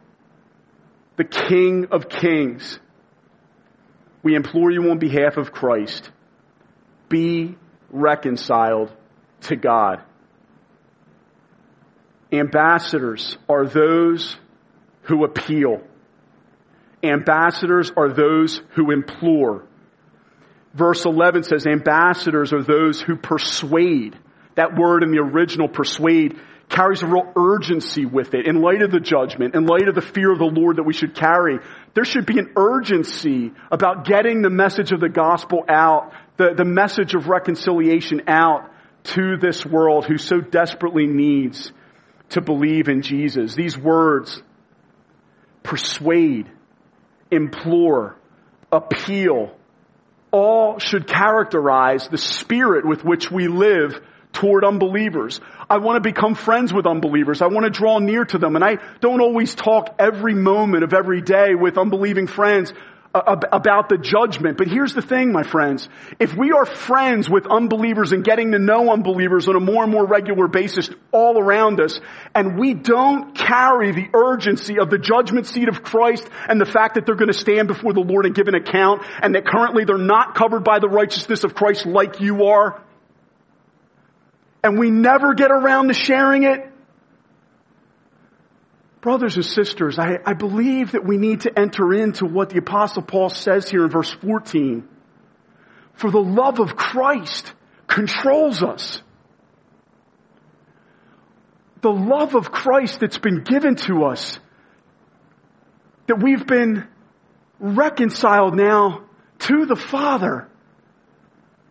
[1.17, 2.79] the King of Kings.
[4.25, 6.11] We implore you on behalf of Christ,
[7.09, 7.57] be
[7.91, 8.91] reconciled
[9.43, 10.03] to God.
[12.33, 14.37] Ambassadors are those
[15.03, 15.83] who appeal.
[17.03, 19.67] Ambassadors are those who implore.
[20.73, 24.19] Verse 11 says ambassadors are those who persuade.
[24.57, 28.91] That word in the original persuade carries a real urgency with it in light of
[28.91, 31.59] the judgment, in light of the fear of the Lord that we should carry.
[31.95, 36.65] There should be an urgency about getting the message of the gospel out, the, the
[36.65, 38.71] message of reconciliation out
[39.05, 41.73] to this world who so desperately needs
[42.31, 43.55] to believe in Jesus.
[43.55, 44.43] These words,
[45.63, 46.51] persuade,
[47.31, 48.17] implore,
[48.73, 49.57] appeal,
[50.33, 54.01] all should characterize the spirit with which we live
[54.35, 55.41] toward unbelievers.
[55.71, 57.41] I want to become friends with unbelievers.
[57.41, 58.57] I want to draw near to them.
[58.57, 62.73] And I don't always talk every moment of every day with unbelieving friends
[63.15, 64.59] uh, about the judgment.
[64.59, 65.89] But here's the thing, my friends.
[66.19, 69.93] If we are friends with unbelievers and getting to know unbelievers on a more and
[69.93, 72.01] more regular basis all around us,
[72.35, 76.97] and we don't carry the urgency of the judgment seat of Christ and the fact
[76.97, 79.85] that they're going to stand before the Lord and give an account, and that currently
[79.85, 82.83] they're not covered by the righteousness of Christ like you are,
[84.65, 86.73] and we never get around to sharing it,
[89.05, 93.03] Brothers and sisters, I, I believe that we need to enter into what the apostle
[93.03, 94.89] Paul says here in verse 14.
[95.93, 97.53] For the love of Christ
[97.87, 99.03] controls us.
[101.83, 104.39] The love of Christ that's been given to us,
[106.07, 106.89] that we've been
[107.61, 109.05] reconciled now
[109.41, 110.49] to the Father,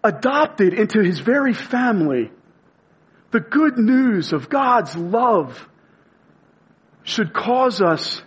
[0.04, 2.30] adopted into His very family.
[3.34, 5.68] The good news of God's love
[7.04, 8.22] should cause us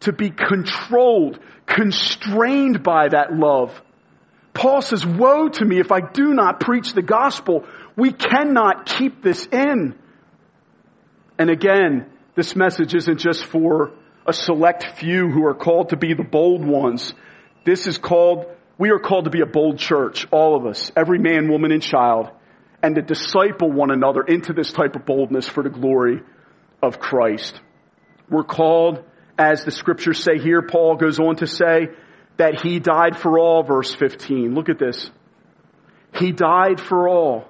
[0.00, 3.80] to be controlled, constrained by that love.
[4.52, 7.64] Paul says, woe to me if I do not preach the gospel.
[7.96, 9.94] We cannot keep this in.
[11.38, 13.92] And again, this message isn't just for
[14.26, 17.14] a select few who are called to be the bold ones.
[17.64, 21.20] This is called, we are called to be a bold church, all of us, every
[21.20, 22.30] man, woman, and child,
[22.82, 26.22] and to disciple one another into this type of boldness for the glory
[26.82, 27.60] of Christ.
[28.28, 29.04] We're called,
[29.38, 31.88] as the scriptures say here, Paul goes on to say,
[32.38, 34.54] that he died for all, verse 15.
[34.54, 35.10] Look at this.
[36.14, 37.48] He died for all,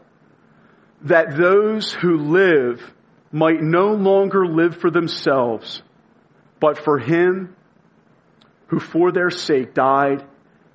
[1.03, 2.83] that those who live
[3.31, 5.83] might no longer live for themselves,
[6.61, 7.57] but for him
[8.69, 10.25] who for their sake died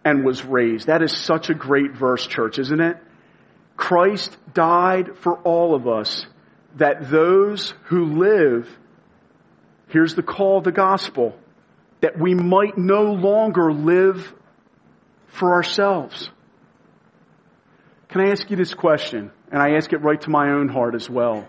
[0.03, 0.87] and was raised.
[0.87, 2.97] That is such a great verse, church, isn't it?
[3.77, 6.25] Christ died for all of us,
[6.75, 8.67] that those who live,
[9.87, 11.37] here's the call of the gospel,
[12.01, 14.33] that we might no longer live
[15.27, 16.29] for ourselves.
[18.09, 19.31] Can I ask you this question?
[19.51, 21.47] And I ask it right to my own heart as well.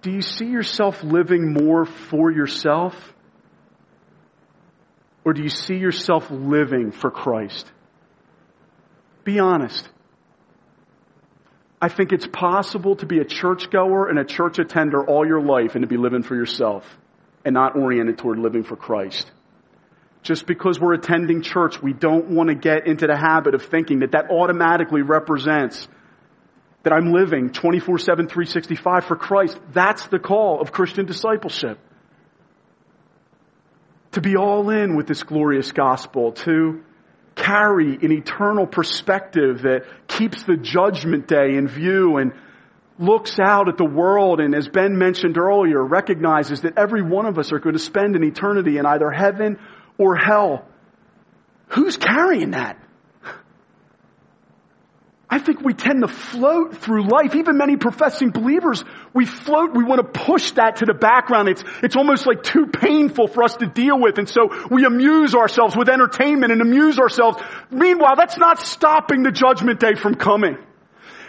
[0.00, 2.94] Do you see yourself living more for yourself?
[5.24, 7.70] Or do you see yourself living for Christ?
[9.28, 9.86] Be honest.
[11.82, 15.74] I think it's possible to be a churchgoer and a church attender all your life
[15.74, 16.82] and to be living for yourself
[17.44, 19.30] and not oriented toward living for Christ.
[20.22, 23.98] Just because we're attending church, we don't want to get into the habit of thinking
[23.98, 25.86] that that automatically represents
[26.84, 29.60] that I'm living 24-7, 365 for Christ.
[29.74, 31.78] That's the call of Christian discipleship.
[34.12, 36.82] To be all in with this glorious gospel, to
[37.38, 42.32] carry an eternal perspective that keeps the judgment day in view and
[42.98, 47.38] looks out at the world and, as Ben mentioned earlier, recognizes that every one of
[47.38, 49.58] us are going to spend an eternity in either heaven
[49.96, 50.66] or hell.
[51.68, 52.76] Who's carrying that?
[55.30, 57.34] I think we tend to float through life.
[57.34, 61.50] Even many professing believers, we float, we want to push that to the background.
[61.50, 64.16] It's, it's almost like too painful for us to deal with.
[64.16, 67.42] And so we amuse ourselves with entertainment and amuse ourselves.
[67.70, 70.56] Meanwhile, that's not stopping the judgment day from coming.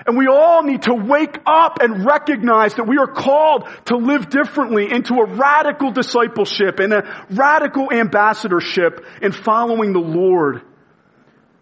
[0.08, 4.30] And we all need to wake up and recognize that we are called to live
[4.30, 10.62] differently into a radical discipleship and a radical ambassadorship in following the Lord.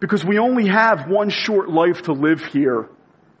[0.00, 2.88] Because we only have one short life to live here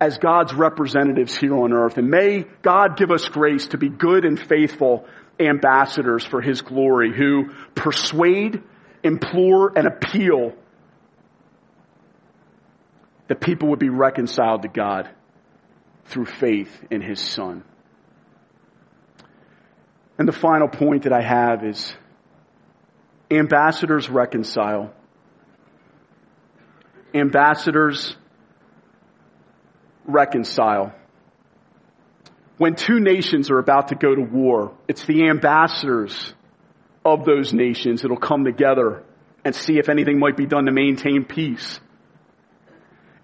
[0.00, 1.98] as God's representatives here on earth.
[1.98, 5.06] And may God give us grace to be good and faithful
[5.40, 8.62] ambassadors for His glory who persuade,
[9.02, 10.52] implore, and appeal
[13.28, 15.08] that people would be reconciled to God
[16.06, 17.62] through faith in His Son.
[20.18, 21.94] And the final point that I have is
[23.30, 24.92] ambassadors reconcile.
[27.14, 28.16] Ambassadors
[30.06, 30.94] reconcile.
[32.56, 36.34] When two nations are about to go to war, it's the ambassadors
[37.04, 39.04] of those nations that'll come together
[39.44, 41.80] and see if anything might be done to maintain peace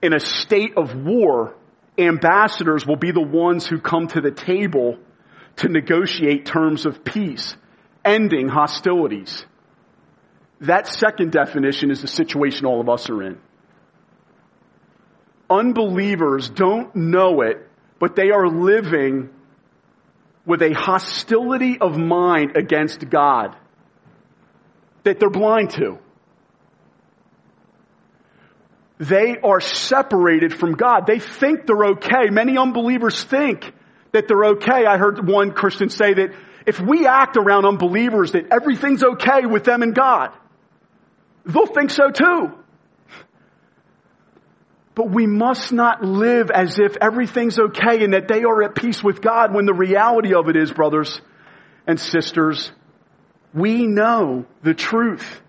[0.04, 1.56] in a state of war,
[1.96, 4.98] ambassadors will be the ones who come to the table
[5.56, 7.56] to negotiate terms of peace,
[8.04, 9.46] ending hostilities.
[10.60, 13.38] That second definition is the situation all of us are in.
[15.50, 17.68] Unbelievers don't know it,
[17.98, 19.30] but they are living
[20.46, 23.56] with a hostility of mind against God
[25.04, 25.98] that they're blind to
[28.98, 31.06] they are separated from God.
[31.06, 32.30] They think they're okay.
[32.30, 33.72] Many unbelievers think
[34.12, 34.86] that they're okay.
[34.86, 36.32] I heard one Christian say that
[36.66, 40.30] if we act around unbelievers that everything's okay with them and God,
[41.44, 42.52] they'll think so too.
[44.94, 49.02] But we must not live as if everything's okay and that they are at peace
[49.02, 51.20] with God when the reality of it is, brothers
[51.86, 52.70] and sisters,
[53.52, 55.40] we know the truth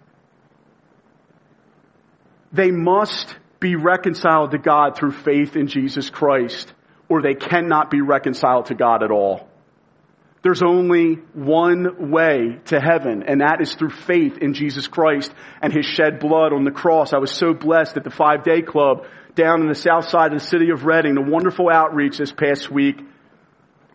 [2.51, 6.73] they must be reconciled to God through faith in Jesus Christ,
[7.09, 9.47] or they cannot be reconciled to God at all.
[10.41, 15.73] There's only one way to heaven, and that is through faith in Jesus Christ and
[15.73, 17.13] His shed blood on the cross.
[17.13, 20.39] I was so blessed at the five day club down in the south side of
[20.39, 22.99] the city of Reading, the wonderful outreach this past week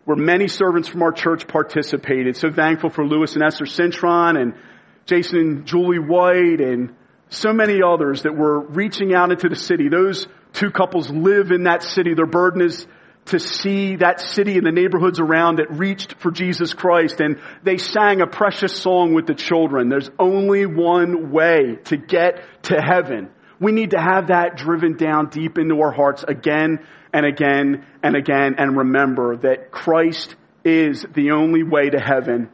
[0.05, 2.35] where many servants from our church participated.
[2.35, 4.53] So thankful for Lewis and Esther Cintron and
[5.05, 6.95] Jason and Julie White and
[7.29, 9.89] so many others that were reaching out into the city.
[9.89, 12.13] Those two couples live in that city.
[12.13, 12.85] Their burden is
[13.25, 17.19] to see that city and the neighborhoods around it reached for Jesus Christ.
[17.19, 19.89] And they sang a precious song with the children.
[19.89, 23.29] There's only one way to get to heaven.
[23.61, 26.79] We need to have that driven down deep into our hearts again
[27.13, 30.35] and again and again and remember that Christ
[30.65, 32.49] is the only way to heaven.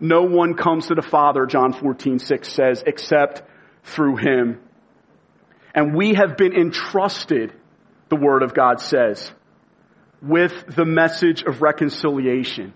[0.00, 3.42] No one comes to the Father, John 14, 6 says, except
[3.84, 4.60] through him.
[5.72, 7.52] And we have been entrusted,
[8.08, 9.30] the Word of God says,
[10.20, 12.74] with the message of reconciliation.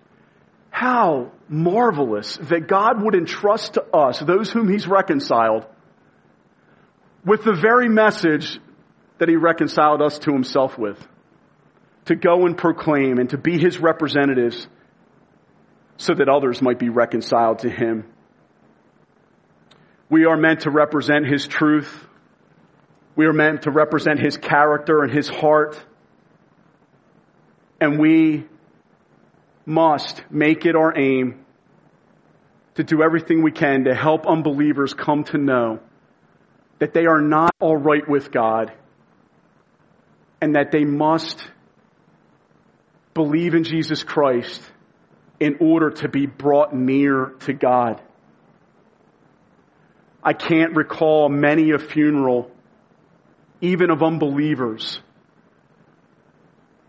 [0.70, 5.66] How marvelous that God would entrust to us, those whom He's reconciled,
[7.28, 8.58] with the very message
[9.18, 10.98] that He reconciled us to Himself with.
[12.06, 14.66] To go and proclaim and to be His representatives
[15.98, 18.10] so that others might be reconciled to Him.
[20.08, 21.92] We are meant to represent His truth.
[23.14, 25.78] We are meant to represent His character and His heart.
[27.78, 28.46] And we
[29.66, 31.44] must make it our aim
[32.76, 35.80] to do everything we can to help unbelievers come to know
[36.78, 38.72] that they are not all right with God
[40.40, 41.42] and that they must
[43.14, 44.62] believe in Jesus Christ
[45.40, 48.00] in order to be brought near to God.
[50.22, 52.50] I can't recall many a funeral,
[53.60, 55.00] even of unbelievers,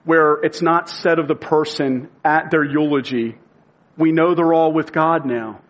[0.03, 3.37] where it's not said of the person at their eulogy,
[3.97, 5.61] we know they're all with God now.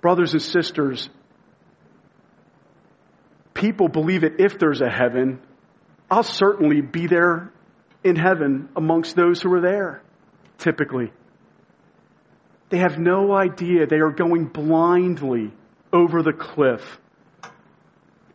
[0.00, 1.08] Brothers and sisters,
[3.62, 5.40] people believe that if there's a heaven,
[6.10, 7.52] I'll certainly be there
[8.02, 10.02] in heaven amongst those who are there,
[10.58, 11.12] typically.
[12.70, 13.86] They have no idea.
[13.86, 15.52] They are going blindly
[15.92, 16.82] over the cliff.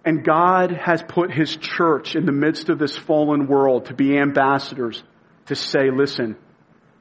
[0.05, 4.17] And God has put His church in the midst of this fallen world to be
[4.17, 5.03] ambassadors
[5.47, 6.37] to say, listen,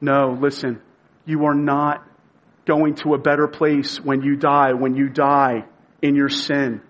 [0.01, 0.81] no, listen,
[1.25, 2.05] you are not
[2.65, 5.63] going to a better place when you die, when you die
[6.01, 6.81] in your sin.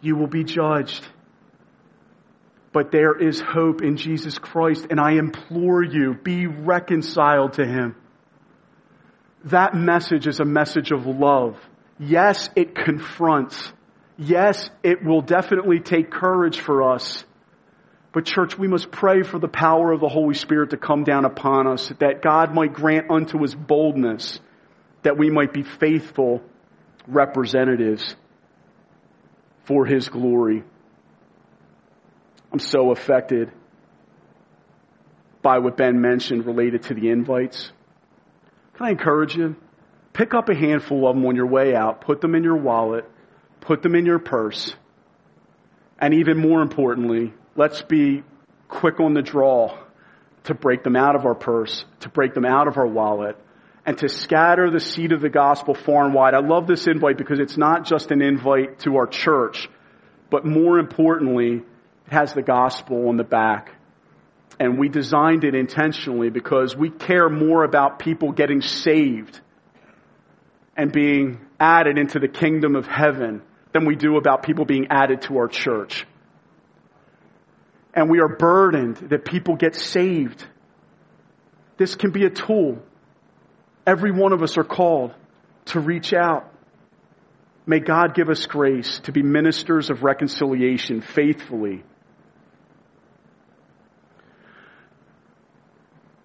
[0.00, 1.06] You will be judged.
[2.72, 7.96] But there is hope in Jesus Christ, and I implore you, be reconciled to Him.
[9.44, 11.56] That message is a message of love.
[11.98, 13.72] Yes, it confronts.
[14.16, 17.24] Yes, it will definitely take courage for us.
[18.12, 21.24] But church, we must pray for the power of the Holy Spirit to come down
[21.24, 24.40] upon us, that God might grant unto us boldness,
[25.02, 26.42] that we might be faithful
[27.06, 28.14] representatives
[29.70, 30.64] for His glory.
[32.52, 33.52] I'm so affected
[35.42, 37.70] by what Ben mentioned related to the invites.
[38.74, 39.54] Can I encourage you?
[40.12, 43.08] Pick up a handful of them on your way out, put them in your wallet,
[43.60, 44.74] put them in your purse,
[46.00, 48.24] and even more importantly, let's be
[48.66, 49.78] quick on the draw
[50.44, 53.36] to break them out of our purse, to break them out of our wallet,
[53.86, 56.34] and to scatter the seed of the gospel far and wide.
[56.34, 59.68] I love this invite because it's not just an invite to our church,
[60.30, 61.62] but more importantly,
[62.06, 63.74] it has the gospel on the back
[64.60, 69.40] and we designed it intentionally because we care more about people getting saved
[70.76, 73.40] and being added into the kingdom of heaven
[73.72, 76.06] than we do about people being added to our church.
[77.94, 80.44] And we are burdened that people get saved.
[81.78, 82.82] This can be a tool.
[83.90, 85.12] Every one of us are called
[85.66, 86.52] to reach out.
[87.66, 91.82] May God give us grace to be ministers of reconciliation faithfully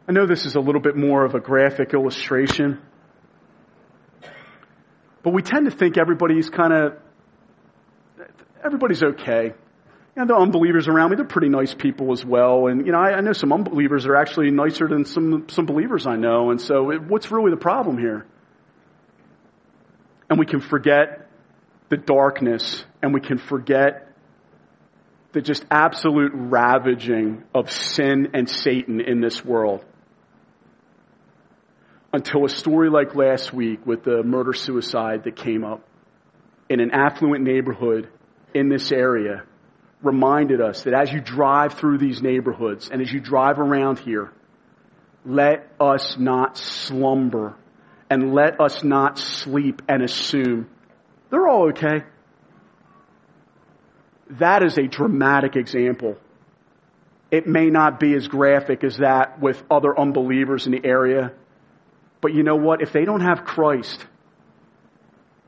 [0.07, 2.80] I know this is a little bit more of a graphic illustration,
[5.24, 6.93] but we tend to think everybody's kind of,
[8.63, 9.53] everybody's okay.
[10.16, 12.68] You know, the unbelievers around me, they're pretty nice people as well.
[12.68, 15.66] And, you know, I, I know some unbelievers that are actually nicer than some, some
[15.66, 16.51] believers I know.
[16.51, 18.26] And so it, what's really the problem here?
[20.30, 21.30] And we can forget
[21.89, 24.13] the darkness and we can forget
[25.34, 29.84] the just absolute ravaging of sin and Satan in this world
[32.13, 35.84] until a story like last week with the murder suicide that came up
[36.70, 38.09] in an affluent neighborhood
[38.53, 39.43] in this area
[40.02, 44.32] reminded us that as you drive through these neighborhoods and as you drive around here,
[45.26, 47.56] let us not slumber
[48.10, 50.70] and let us not sleep and assume
[51.30, 52.04] they're all okay.
[54.32, 56.18] That is a dramatic example.
[57.32, 61.34] It may not be as graphic as that with other unbelievers in the area,
[62.22, 62.82] but you know what?
[62.82, 64.06] If they don't have Christ,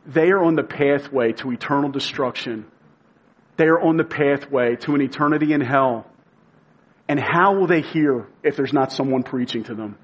[0.05, 2.65] they are on the pathway to eternal destruction.
[3.57, 6.05] They are on the pathway to an eternity in hell.
[7.07, 9.97] And how will they hear if there's not someone preaching to them?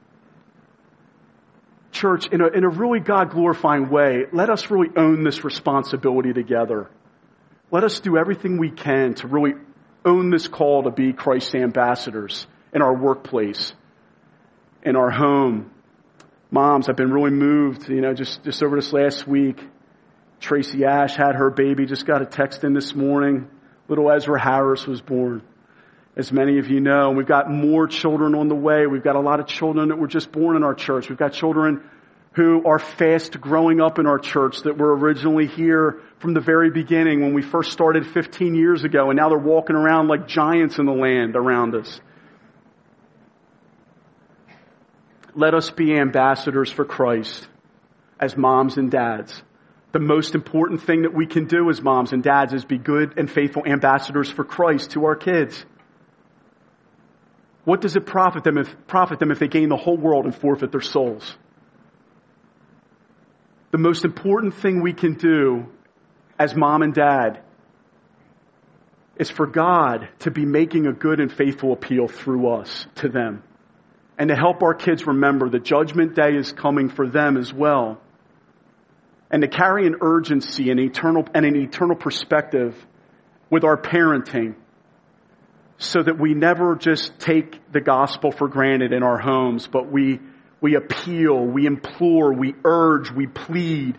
[1.92, 6.34] Church, in a, in a really God glorifying way, let us really own this responsibility
[6.34, 6.90] together.
[7.72, 9.54] Let us do everything we can to really
[10.04, 13.74] own this call to be Christ's ambassadors in our workplace,
[14.84, 15.72] in our home,
[16.54, 19.60] moms, I've been really moved, you know, just, just over this last week.
[20.44, 23.48] Tracy Ash had her baby, just got a text in this morning.
[23.88, 25.42] Little Ezra Harris was born.
[26.18, 27.12] as many of you know.
[27.12, 28.86] We've got more children on the way.
[28.86, 31.08] We've got a lot of children that were just born in our church.
[31.08, 31.82] We've got children
[32.34, 36.70] who are fast growing up in our church that were originally here from the very
[36.70, 40.78] beginning when we first started 15 years ago, and now they're walking around like giants
[40.78, 42.02] in the land around us.
[45.36, 47.48] Let us be ambassadors for Christ
[48.20, 49.42] as moms and dads.
[49.94, 53.18] The most important thing that we can do as moms and dads is be good
[53.18, 55.64] and faithful ambassadors for Christ to our kids.
[57.64, 60.36] What does it profit them if, profit them if they gain the whole world and
[60.36, 61.38] forfeit their souls?
[63.70, 65.68] The most important thing we can do
[66.40, 67.42] as mom and dad
[69.18, 73.44] is for God to be making a good and faithful appeal through us to them.
[74.18, 78.02] And to help our kids remember the judgment day is coming for them as well.
[79.34, 82.76] And to carry an urgency and eternal and an eternal perspective
[83.50, 84.54] with our parenting
[85.80, 90.20] so that we never just take the gospel for granted in our homes, but we,
[90.62, 93.98] we appeal, we implore, we urge, we plead,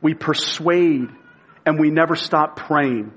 [0.00, 1.08] we persuade,
[1.66, 3.12] and we never stop praying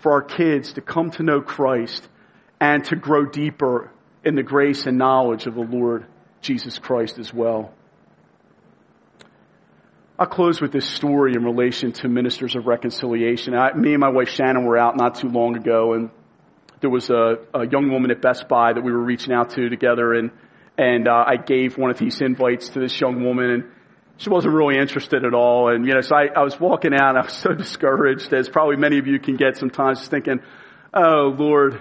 [0.00, 2.06] for our kids to come to know Christ
[2.60, 3.92] and to grow deeper
[4.24, 6.04] in the grace and knowledge of the Lord
[6.40, 7.72] Jesus Christ as well.
[10.20, 13.54] I'll close with this story in relation to ministers of reconciliation.
[13.54, 16.10] I, me and my wife Shannon were out not too long ago, and
[16.82, 19.70] there was a, a young woman at Best Buy that we were reaching out to
[19.70, 20.30] together, and
[20.76, 23.64] and uh, I gave one of these invites to this young woman, and
[24.18, 25.70] she wasn't really interested at all.
[25.70, 28.46] And you know, so I, I was walking out, and I was so discouraged, as
[28.46, 30.40] probably many of you can get sometimes, thinking,
[30.92, 31.80] "Oh Lord."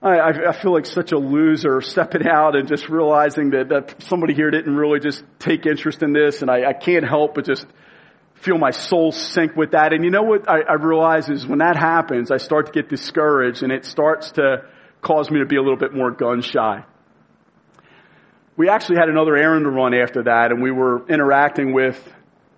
[0.00, 4.32] I, I feel like such a loser stepping out and just realizing that, that somebody
[4.32, 7.66] here didn't really just take interest in this and I, I can't help but just
[8.34, 9.92] feel my soul sink with that.
[9.92, 12.88] And you know what I, I realize is when that happens, I start to get
[12.88, 14.66] discouraged and it starts to
[15.00, 16.84] cause me to be a little bit more gun shy.
[18.56, 22.00] We actually had another errand to run after that and we were interacting with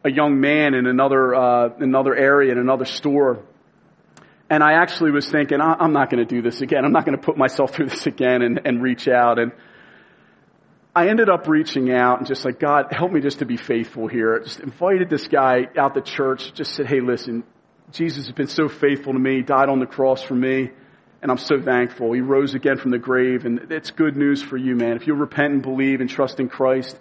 [0.04, 3.42] a young man in another, uh, another area in another store.
[4.50, 6.84] And I actually was thinking, I'm not going to do this again.
[6.84, 9.38] I'm not going to put myself through this again and, and reach out.
[9.38, 9.52] And
[10.94, 14.08] I ended up reaching out and just like, God, help me just to be faithful
[14.08, 14.40] here.
[14.40, 17.44] Just invited this guy out the church, just said, hey, listen,
[17.92, 20.70] Jesus has been so faithful to me, He died on the cross for me,
[21.22, 22.12] and I'm so thankful.
[22.12, 24.96] He rose again from the grave, and it's good news for you, man.
[24.96, 26.98] If you repent and believe and trust in Christ,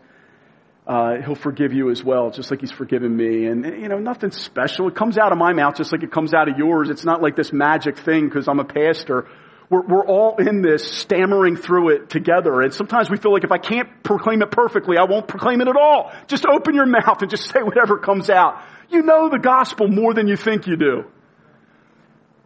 [0.89, 3.45] uh, he'll forgive you as well, just like he's forgiven me.
[3.45, 4.89] And, you know, nothing special.
[4.89, 6.89] It comes out of my mouth just like it comes out of yours.
[6.89, 9.27] It's not like this magic thing because I'm a pastor
[9.69, 12.61] we're, we're all in this stammering through it together.
[12.61, 15.67] And sometimes we feel like if I can't proclaim it perfectly, I won't proclaim it
[15.67, 16.11] at all.
[16.27, 18.61] Just open your mouth and just say whatever comes out.
[18.89, 21.05] You know the gospel more than you think you do.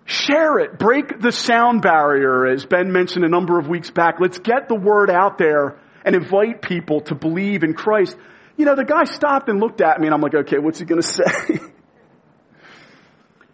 [0.06, 0.78] Share it.
[0.78, 4.20] Break the sound barrier, as Ben mentioned a number of weeks back.
[4.20, 8.18] Let's get the word out there and invite people to believe in Christ.
[8.58, 10.86] You know, the guy stopped and looked at me and I'm like, okay, what's he
[10.86, 11.60] going to say?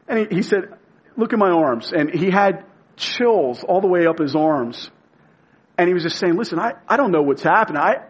[0.08, 0.74] and he, he said,
[1.16, 1.91] look at my arms.
[1.95, 2.66] And he had
[2.97, 4.91] chills all the way up his arms.
[5.78, 7.82] And he was just saying, listen, I, I don't know what's happening.
[7.82, 8.04] I,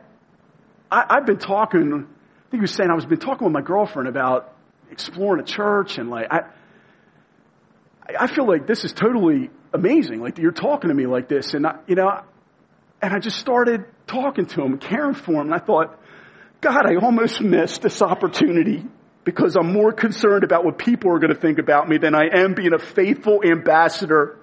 [0.91, 3.61] I, I've been talking, I think he was saying, I was been talking with my
[3.61, 4.55] girlfriend about
[4.91, 6.41] exploring a church and like, I,
[8.19, 10.21] I feel like this is totally amazing.
[10.21, 11.53] Like you're talking to me like this.
[11.53, 12.23] And I, you know,
[13.01, 15.51] and I just started talking to him, caring for him.
[15.51, 15.98] And I thought,
[16.61, 18.85] God, I almost missed this opportunity
[19.23, 22.27] because I'm more concerned about what people are going to think about me than I
[22.33, 24.37] am being a faithful ambassador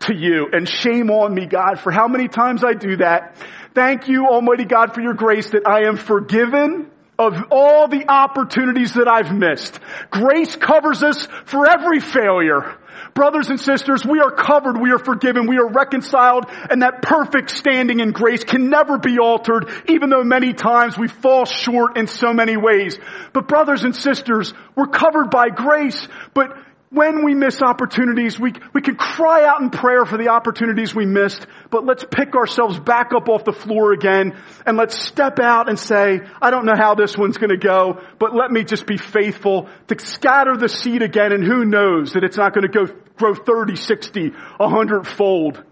[0.00, 0.48] to you.
[0.52, 3.36] And shame on me, God, for how many times I do that.
[3.74, 8.94] Thank you, Almighty God, for your grace that I am forgiven of all the opportunities
[8.94, 9.80] that I've missed.
[10.10, 12.76] Grace covers us for every failure.
[13.14, 17.50] Brothers and sisters, we are covered, we are forgiven, we are reconciled, and that perfect
[17.50, 22.06] standing in grace can never be altered, even though many times we fall short in
[22.06, 22.98] so many ways.
[23.32, 26.56] But brothers and sisters, we're covered by grace, but
[26.90, 31.04] when we miss opportunities, we, we can cry out in prayer for the opportunities we
[31.04, 34.34] missed, but let's pick ourselves back up off the floor again
[34.64, 38.34] and let's step out and say, I don't know how this one's gonna go, but
[38.34, 42.38] let me just be faithful to scatter the seed again and who knows that it's
[42.38, 42.86] not gonna go,
[43.16, 45.62] grow 30, 60, 100 fold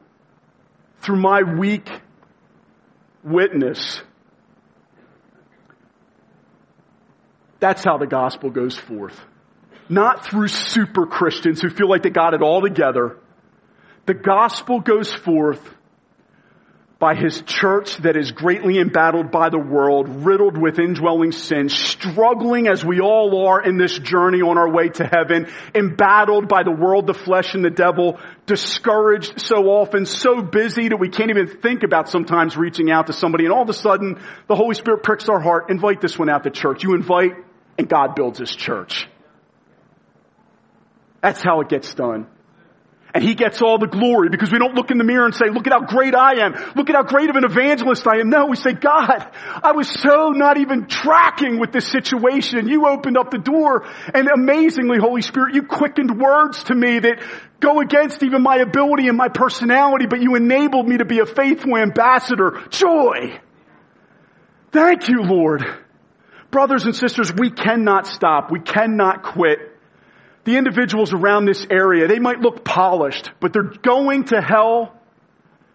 [1.01, 1.89] through my weak
[3.25, 4.03] witness.
[7.59, 9.19] That's how the gospel goes forth
[9.89, 13.19] not through super Christians who feel like they got it all together.
[14.07, 15.75] The gospel goes forth
[16.99, 22.69] by his church that is greatly embattled by the world, riddled with indwelling sin, struggling
[22.69, 26.71] as we all are in this journey on our way to heaven, embattled by the
[26.71, 31.49] world, the flesh, and the devil, discouraged so often, so busy that we can't even
[31.49, 34.19] think about sometimes reaching out to somebody, and all of a sudden,
[34.49, 36.83] the Holy Spirit pricks our heart, invite this one out to church.
[36.83, 37.33] You invite,
[37.77, 39.07] and God builds his church.
[41.27, 42.29] That's how it gets done.
[43.13, 45.47] And he gets all the glory because we don't look in the mirror and say,
[45.51, 46.53] look at how great I am.
[46.77, 48.31] Look at how great of an evangelist I am.
[48.31, 49.29] No, we say, God,
[49.61, 54.29] I was so not even tracking with this situation you opened up the door and
[54.29, 57.21] amazingly, Holy Spirit, you quickened words to me that
[57.59, 61.27] go against even my ability and my personality, but you enabled me to be a
[61.27, 62.63] faithful ambassador.
[62.71, 63.41] Joy.
[64.71, 65.65] Thank you, Lord.
[66.53, 68.53] Brothers and sisters, we cannot stop.
[68.53, 69.76] We cannot quit
[70.47, 74.97] the individuals around this area, they might look polished, but they're going to hell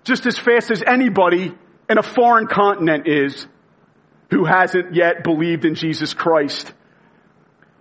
[0.05, 1.53] just as fast as anybody
[1.89, 3.45] in a foreign continent is
[4.32, 6.74] who hasn't yet believed in Jesus Christ.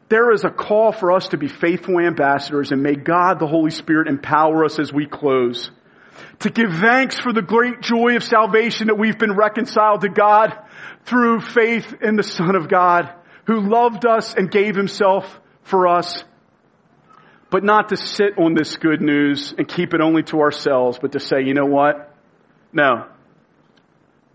[0.08, 3.70] There is a call for us to be faithful ambassadors and may God the Holy
[3.70, 5.70] Spirit empower us as we close.
[6.40, 10.58] To give thanks for the great joy of salvation that we've been reconciled to God
[11.04, 13.14] through faith in the Son of God
[13.46, 16.24] who loved us and gave himself for us
[17.50, 21.12] but not to sit on this good news and keep it only to ourselves, but
[21.12, 22.14] to say, you know what?
[22.72, 23.06] No.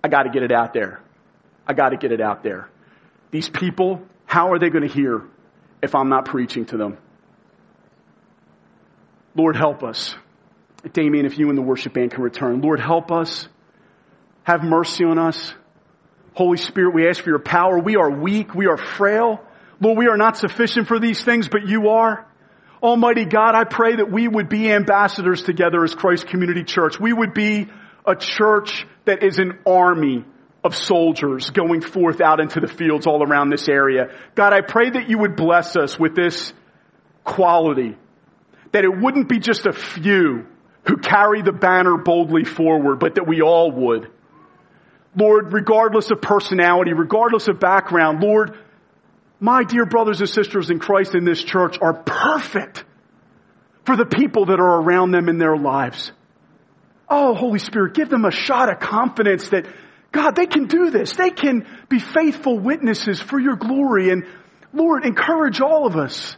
[0.03, 1.01] I gotta get it out there.
[1.65, 2.69] I gotta get it out there.
[3.31, 5.23] These people, how are they gonna hear
[5.81, 6.97] if I'm not preaching to them?
[9.33, 10.15] Lord, help us.
[10.93, 12.61] Damien, if you and the worship band can return.
[12.61, 13.47] Lord, help us.
[14.43, 15.53] Have mercy on us.
[16.33, 17.79] Holy Spirit, we ask for your power.
[17.79, 18.53] We are weak.
[18.53, 19.41] We are frail.
[19.79, 22.27] Lord, we are not sufficient for these things, but you are.
[22.85, 26.99] Almighty God, I pray that we would be ambassadors together as Christ Community Church.
[26.99, 27.67] We would be
[28.05, 30.23] a church that is an army
[30.63, 34.15] of soldiers going forth out into the fields all around this area.
[34.35, 36.53] God, I pray that you would bless us with this
[37.23, 37.97] quality.
[38.71, 40.45] That it wouldn't be just a few
[40.87, 44.11] who carry the banner boldly forward, but that we all would.
[45.15, 48.59] Lord, regardless of personality, regardless of background, Lord,
[49.39, 52.83] my dear brothers and sisters in Christ in this church are perfect
[53.85, 56.11] for the people that are around them in their lives.
[57.07, 59.65] Oh, Holy Spirit, give them a shot of confidence that
[60.11, 61.13] God, they can do this.
[61.13, 64.09] They can be faithful witnesses for your glory.
[64.09, 64.25] And
[64.73, 66.37] Lord, encourage all of us.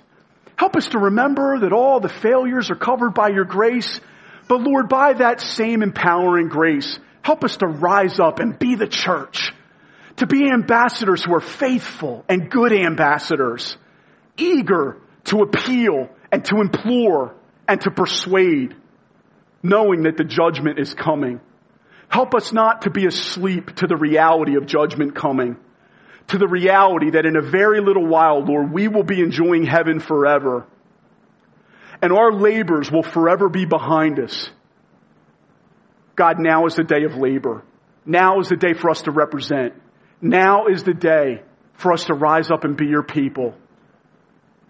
[0.55, 4.01] Help us to remember that all the failures are covered by your grace.
[4.47, 8.87] But Lord, by that same empowering grace, help us to rise up and be the
[8.87, 9.53] church
[10.17, 13.77] to be ambassadors who are faithful and good ambassadors,
[14.35, 17.35] eager to appeal and to implore
[17.67, 18.75] and to persuade,
[19.61, 21.39] knowing that the judgment is coming.
[22.09, 25.57] Help us not to be asleep to the reality of judgment coming,
[26.27, 29.99] to the reality that in a very little while, Lord, we will be enjoying heaven
[29.99, 30.65] forever.
[32.01, 34.49] And our labors will forever be behind us.
[36.15, 37.63] God, now is the day of labor.
[38.05, 39.73] Now is the day for us to represent.
[40.21, 41.43] Now is the day
[41.73, 43.55] for us to rise up and be your people.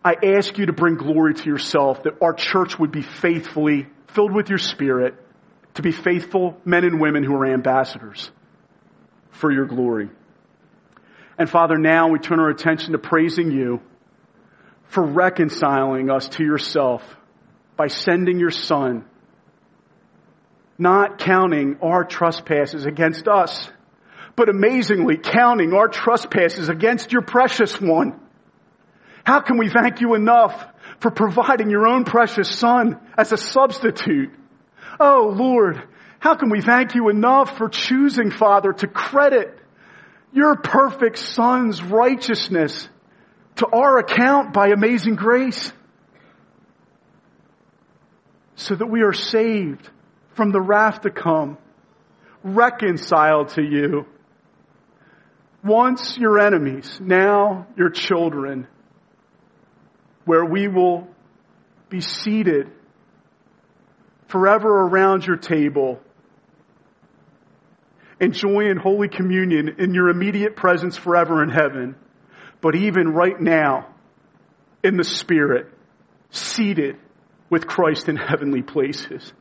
[0.04, 4.34] I ask you to bring glory to yourself, that our church would be faithfully filled
[4.34, 5.16] with your spirit,
[5.76, 8.32] to be faithful men and women who are ambassadors
[9.32, 10.10] for your glory.
[11.38, 13.82] And Father, now we turn our attention to praising you
[14.86, 17.04] for reconciling us to yourself
[17.76, 19.06] by sending your son,
[20.78, 23.70] not counting our trespasses against us
[24.38, 28.18] but amazingly counting our trespasses against your precious one.
[29.26, 30.66] How can we thank you enough
[31.00, 34.30] for providing your own precious son as a substitute?
[35.00, 35.82] Oh Lord,
[36.20, 39.58] how can we thank you enough for choosing, Father, to credit
[40.32, 42.88] your perfect son's righteousness
[43.56, 45.74] to our account by amazing grace
[48.56, 49.90] so that we are saved
[50.36, 51.58] from the wrath to come,
[52.44, 54.06] reconciled to you,
[55.68, 58.68] once your enemies, now your children,
[60.26, 61.08] where we will
[61.90, 62.70] be seated
[64.28, 66.00] forever around your table,
[68.20, 71.96] enjoying Holy Communion in your immediate presence forever in heaven,
[72.62, 73.88] but even right now,
[74.84, 75.68] in the Spirit,
[76.30, 76.98] seated
[77.50, 79.32] with Christ in heavenly places.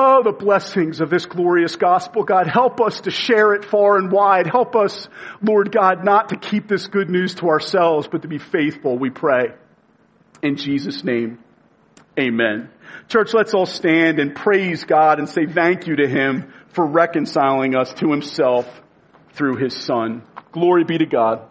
[0.00, 2.22] Oh, the blessings of this glorious gospel.
[2.22, 4.46] God, help us to share it far and wide.
[4.46, 5.08] Help us,
[5.42, 9.10] Lord God, not to keep this good news to ourselves, but to be faithful, we
[9.10, 9.54] pray.
[10.40, 11.40] In Jesus' name,
[12.16, 12.70] amen.
[13.08, 17.74] Church, let's all stand and praise God and say thank you to Him for reconciling
[17.74, 18.66] us to Himself
[19.32, 20.22] through His Son.
[20.52, 21.42] Glory be to God.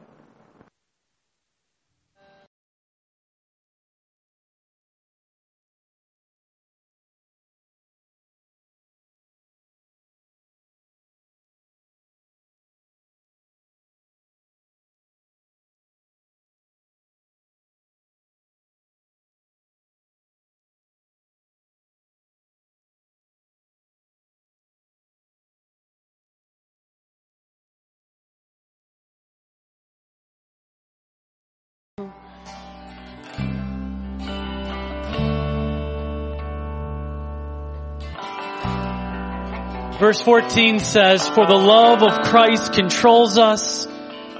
[39.99, 43.87] Verse 14 says, For the love of Christ controls us,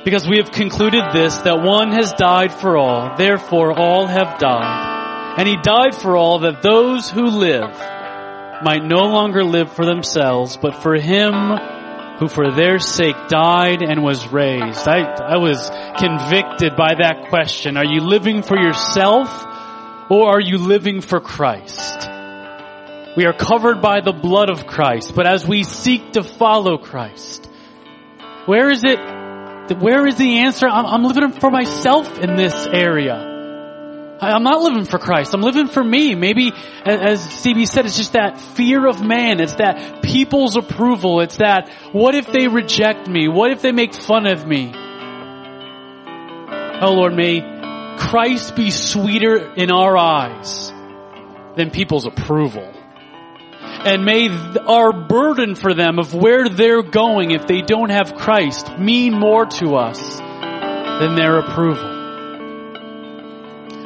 [0.06, 5.40] because we have concluded this, that one has died for all, therefore all have died.
[5.40, 7.72] And he died for all that those who live
[8.64, 11.34] might no longer live for themselves, but for him
[12.20, 14.88] who for their sake died and was raised.
[14.88, 17.78] I, I was convicted by that question.
[17.78, 19.30] Are you living for yourself
[20.10, 22.10] or are you living for Christ?
[23.16, 27.50] We are covered by the blood of Christ, but as we seek to follow Christ,
[28.46, 29.00] where is it,
[29.80, 30.68] where is the answer?
[30.68, 33.27] I'm, I'm living for myself in this area.
[34.20, 35.34] I'm not living for Christ.
[35.34, 36.16] I'm living for me.
[36.16, 36.52] Maybe,
[36.86, 39.40] as CB said, it's just that fear of man.
[39.40, 41.22] It's that people's approval.
[41.22, 43.28] It's that, what if they reject me?
[43.28, 44.72] What if they make fun of me?
[46.80, 47.42] Oh Lord, may
[47.98, 50.72] Christ be sweeter in our eyes
[51.56, 52.74] than people's approval
[53.88, 54.28] and may
[54.68, 59.46] our burden for them of where they're going if they don't have Christ mean more
[59.46, 61.97] to us than their approval.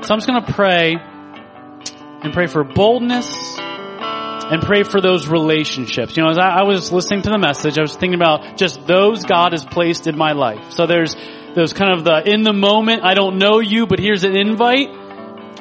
[0.04, 6.18] So I'm just going to pray and pray for boldness and pray for those relationships.
[6.18, 8.88] You know, as I, I, was listening to the message, I was thinking about just
[8.88, 10.72] those God has placed in my life.
[10.72, 11.16] So there's
[11.56, 14.90] those kind of the in the moment, I don't know you, but here's an invite.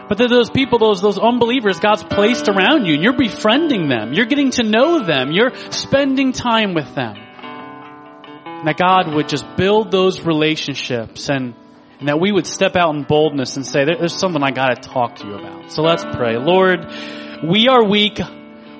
[0.09, 4.14] But then those people, those, those unbelievers God's placed around you and you're befriending them.
[4.14, 5.32] You're getting to know them.
[5.32, 7.14] You're spending time with them.
[7.14, 11.55] And that God would just build those relationships and,
[12.01, 15.16] and that we would step out in boldness and say, there's something I gotta talk
[15.16, 15.70] to you about.
[15.70, 16.38] So let's pray.
[16.38, 16.86] Lord,
[17.44, 18.18] we are weak.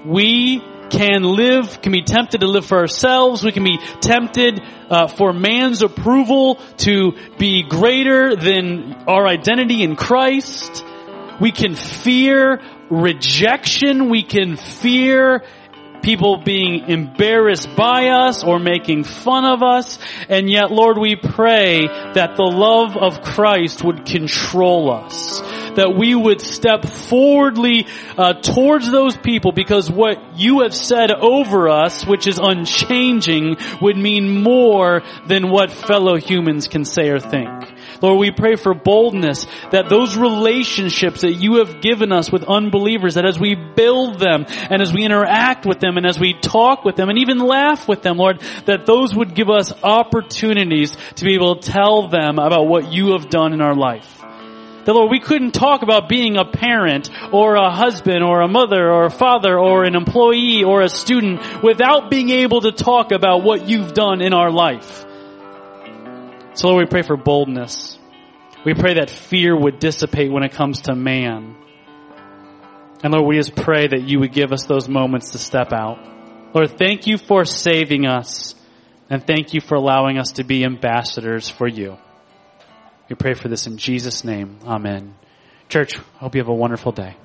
[0.07, 3.45] We can live, can be tempted to live for ourselves.
[3.45, 4.61] We can be tempted
[4.91, 10.85] uh, for man's approval to be greater than our identity in Christ.
[11.41, 12.61] We can fear
[12.91, 14.09] rejection.
[14.09, 15.45] We can fear
[16.03, 19.99] people being embarrassed by us or making fun of us.
[20.29, 25.41] And yet, Lord, we pray that the love of Christ would control us.
[25.77, 27.87] That we would step forwardly
[28.19, 33.97] uh, towards those people because what you have said over us, which is unchanging, would
[33.97, 37.70] mean more than what fellow humans can say or think.
[38.01, 43.15] Lord, we pray for boldness that those relationships that you have given us with unbelievers,
[43.15, 46.85] that as we build them and as we interact with them and as we talk
[46.85, 51.25] with them and even laugh with them, Lord, that those would give us opportunities to
[51.25, 54.17] be able to tell them about what you have done in our life.
[54.85, 58.91] That Lord, we couldn't talk about being a parent or a husband or a mother
[58.91, 63.45] or a father or an employee or a student without being able to talk about
[63.45, 65.05] what you've done in our life.
[66.55, 67.99] So Lord, we pray for boldness.
[68.65, 71.57] We pray that fear would dissipate when it comes to man.
[73.03, 75.99] And Lord, we just pray that you would give us those moments to step out.
[76.55, 78.55] Lord, thank you for saving us
[79.09, 81.97] and thank you for allowing us to be ambassadors for you.
[83.09, 84.59] We pray for this in Jesus' name.
[84.65, 85.15] Amen.
[85.69, 87.17] Church, hope you have a wonderful day.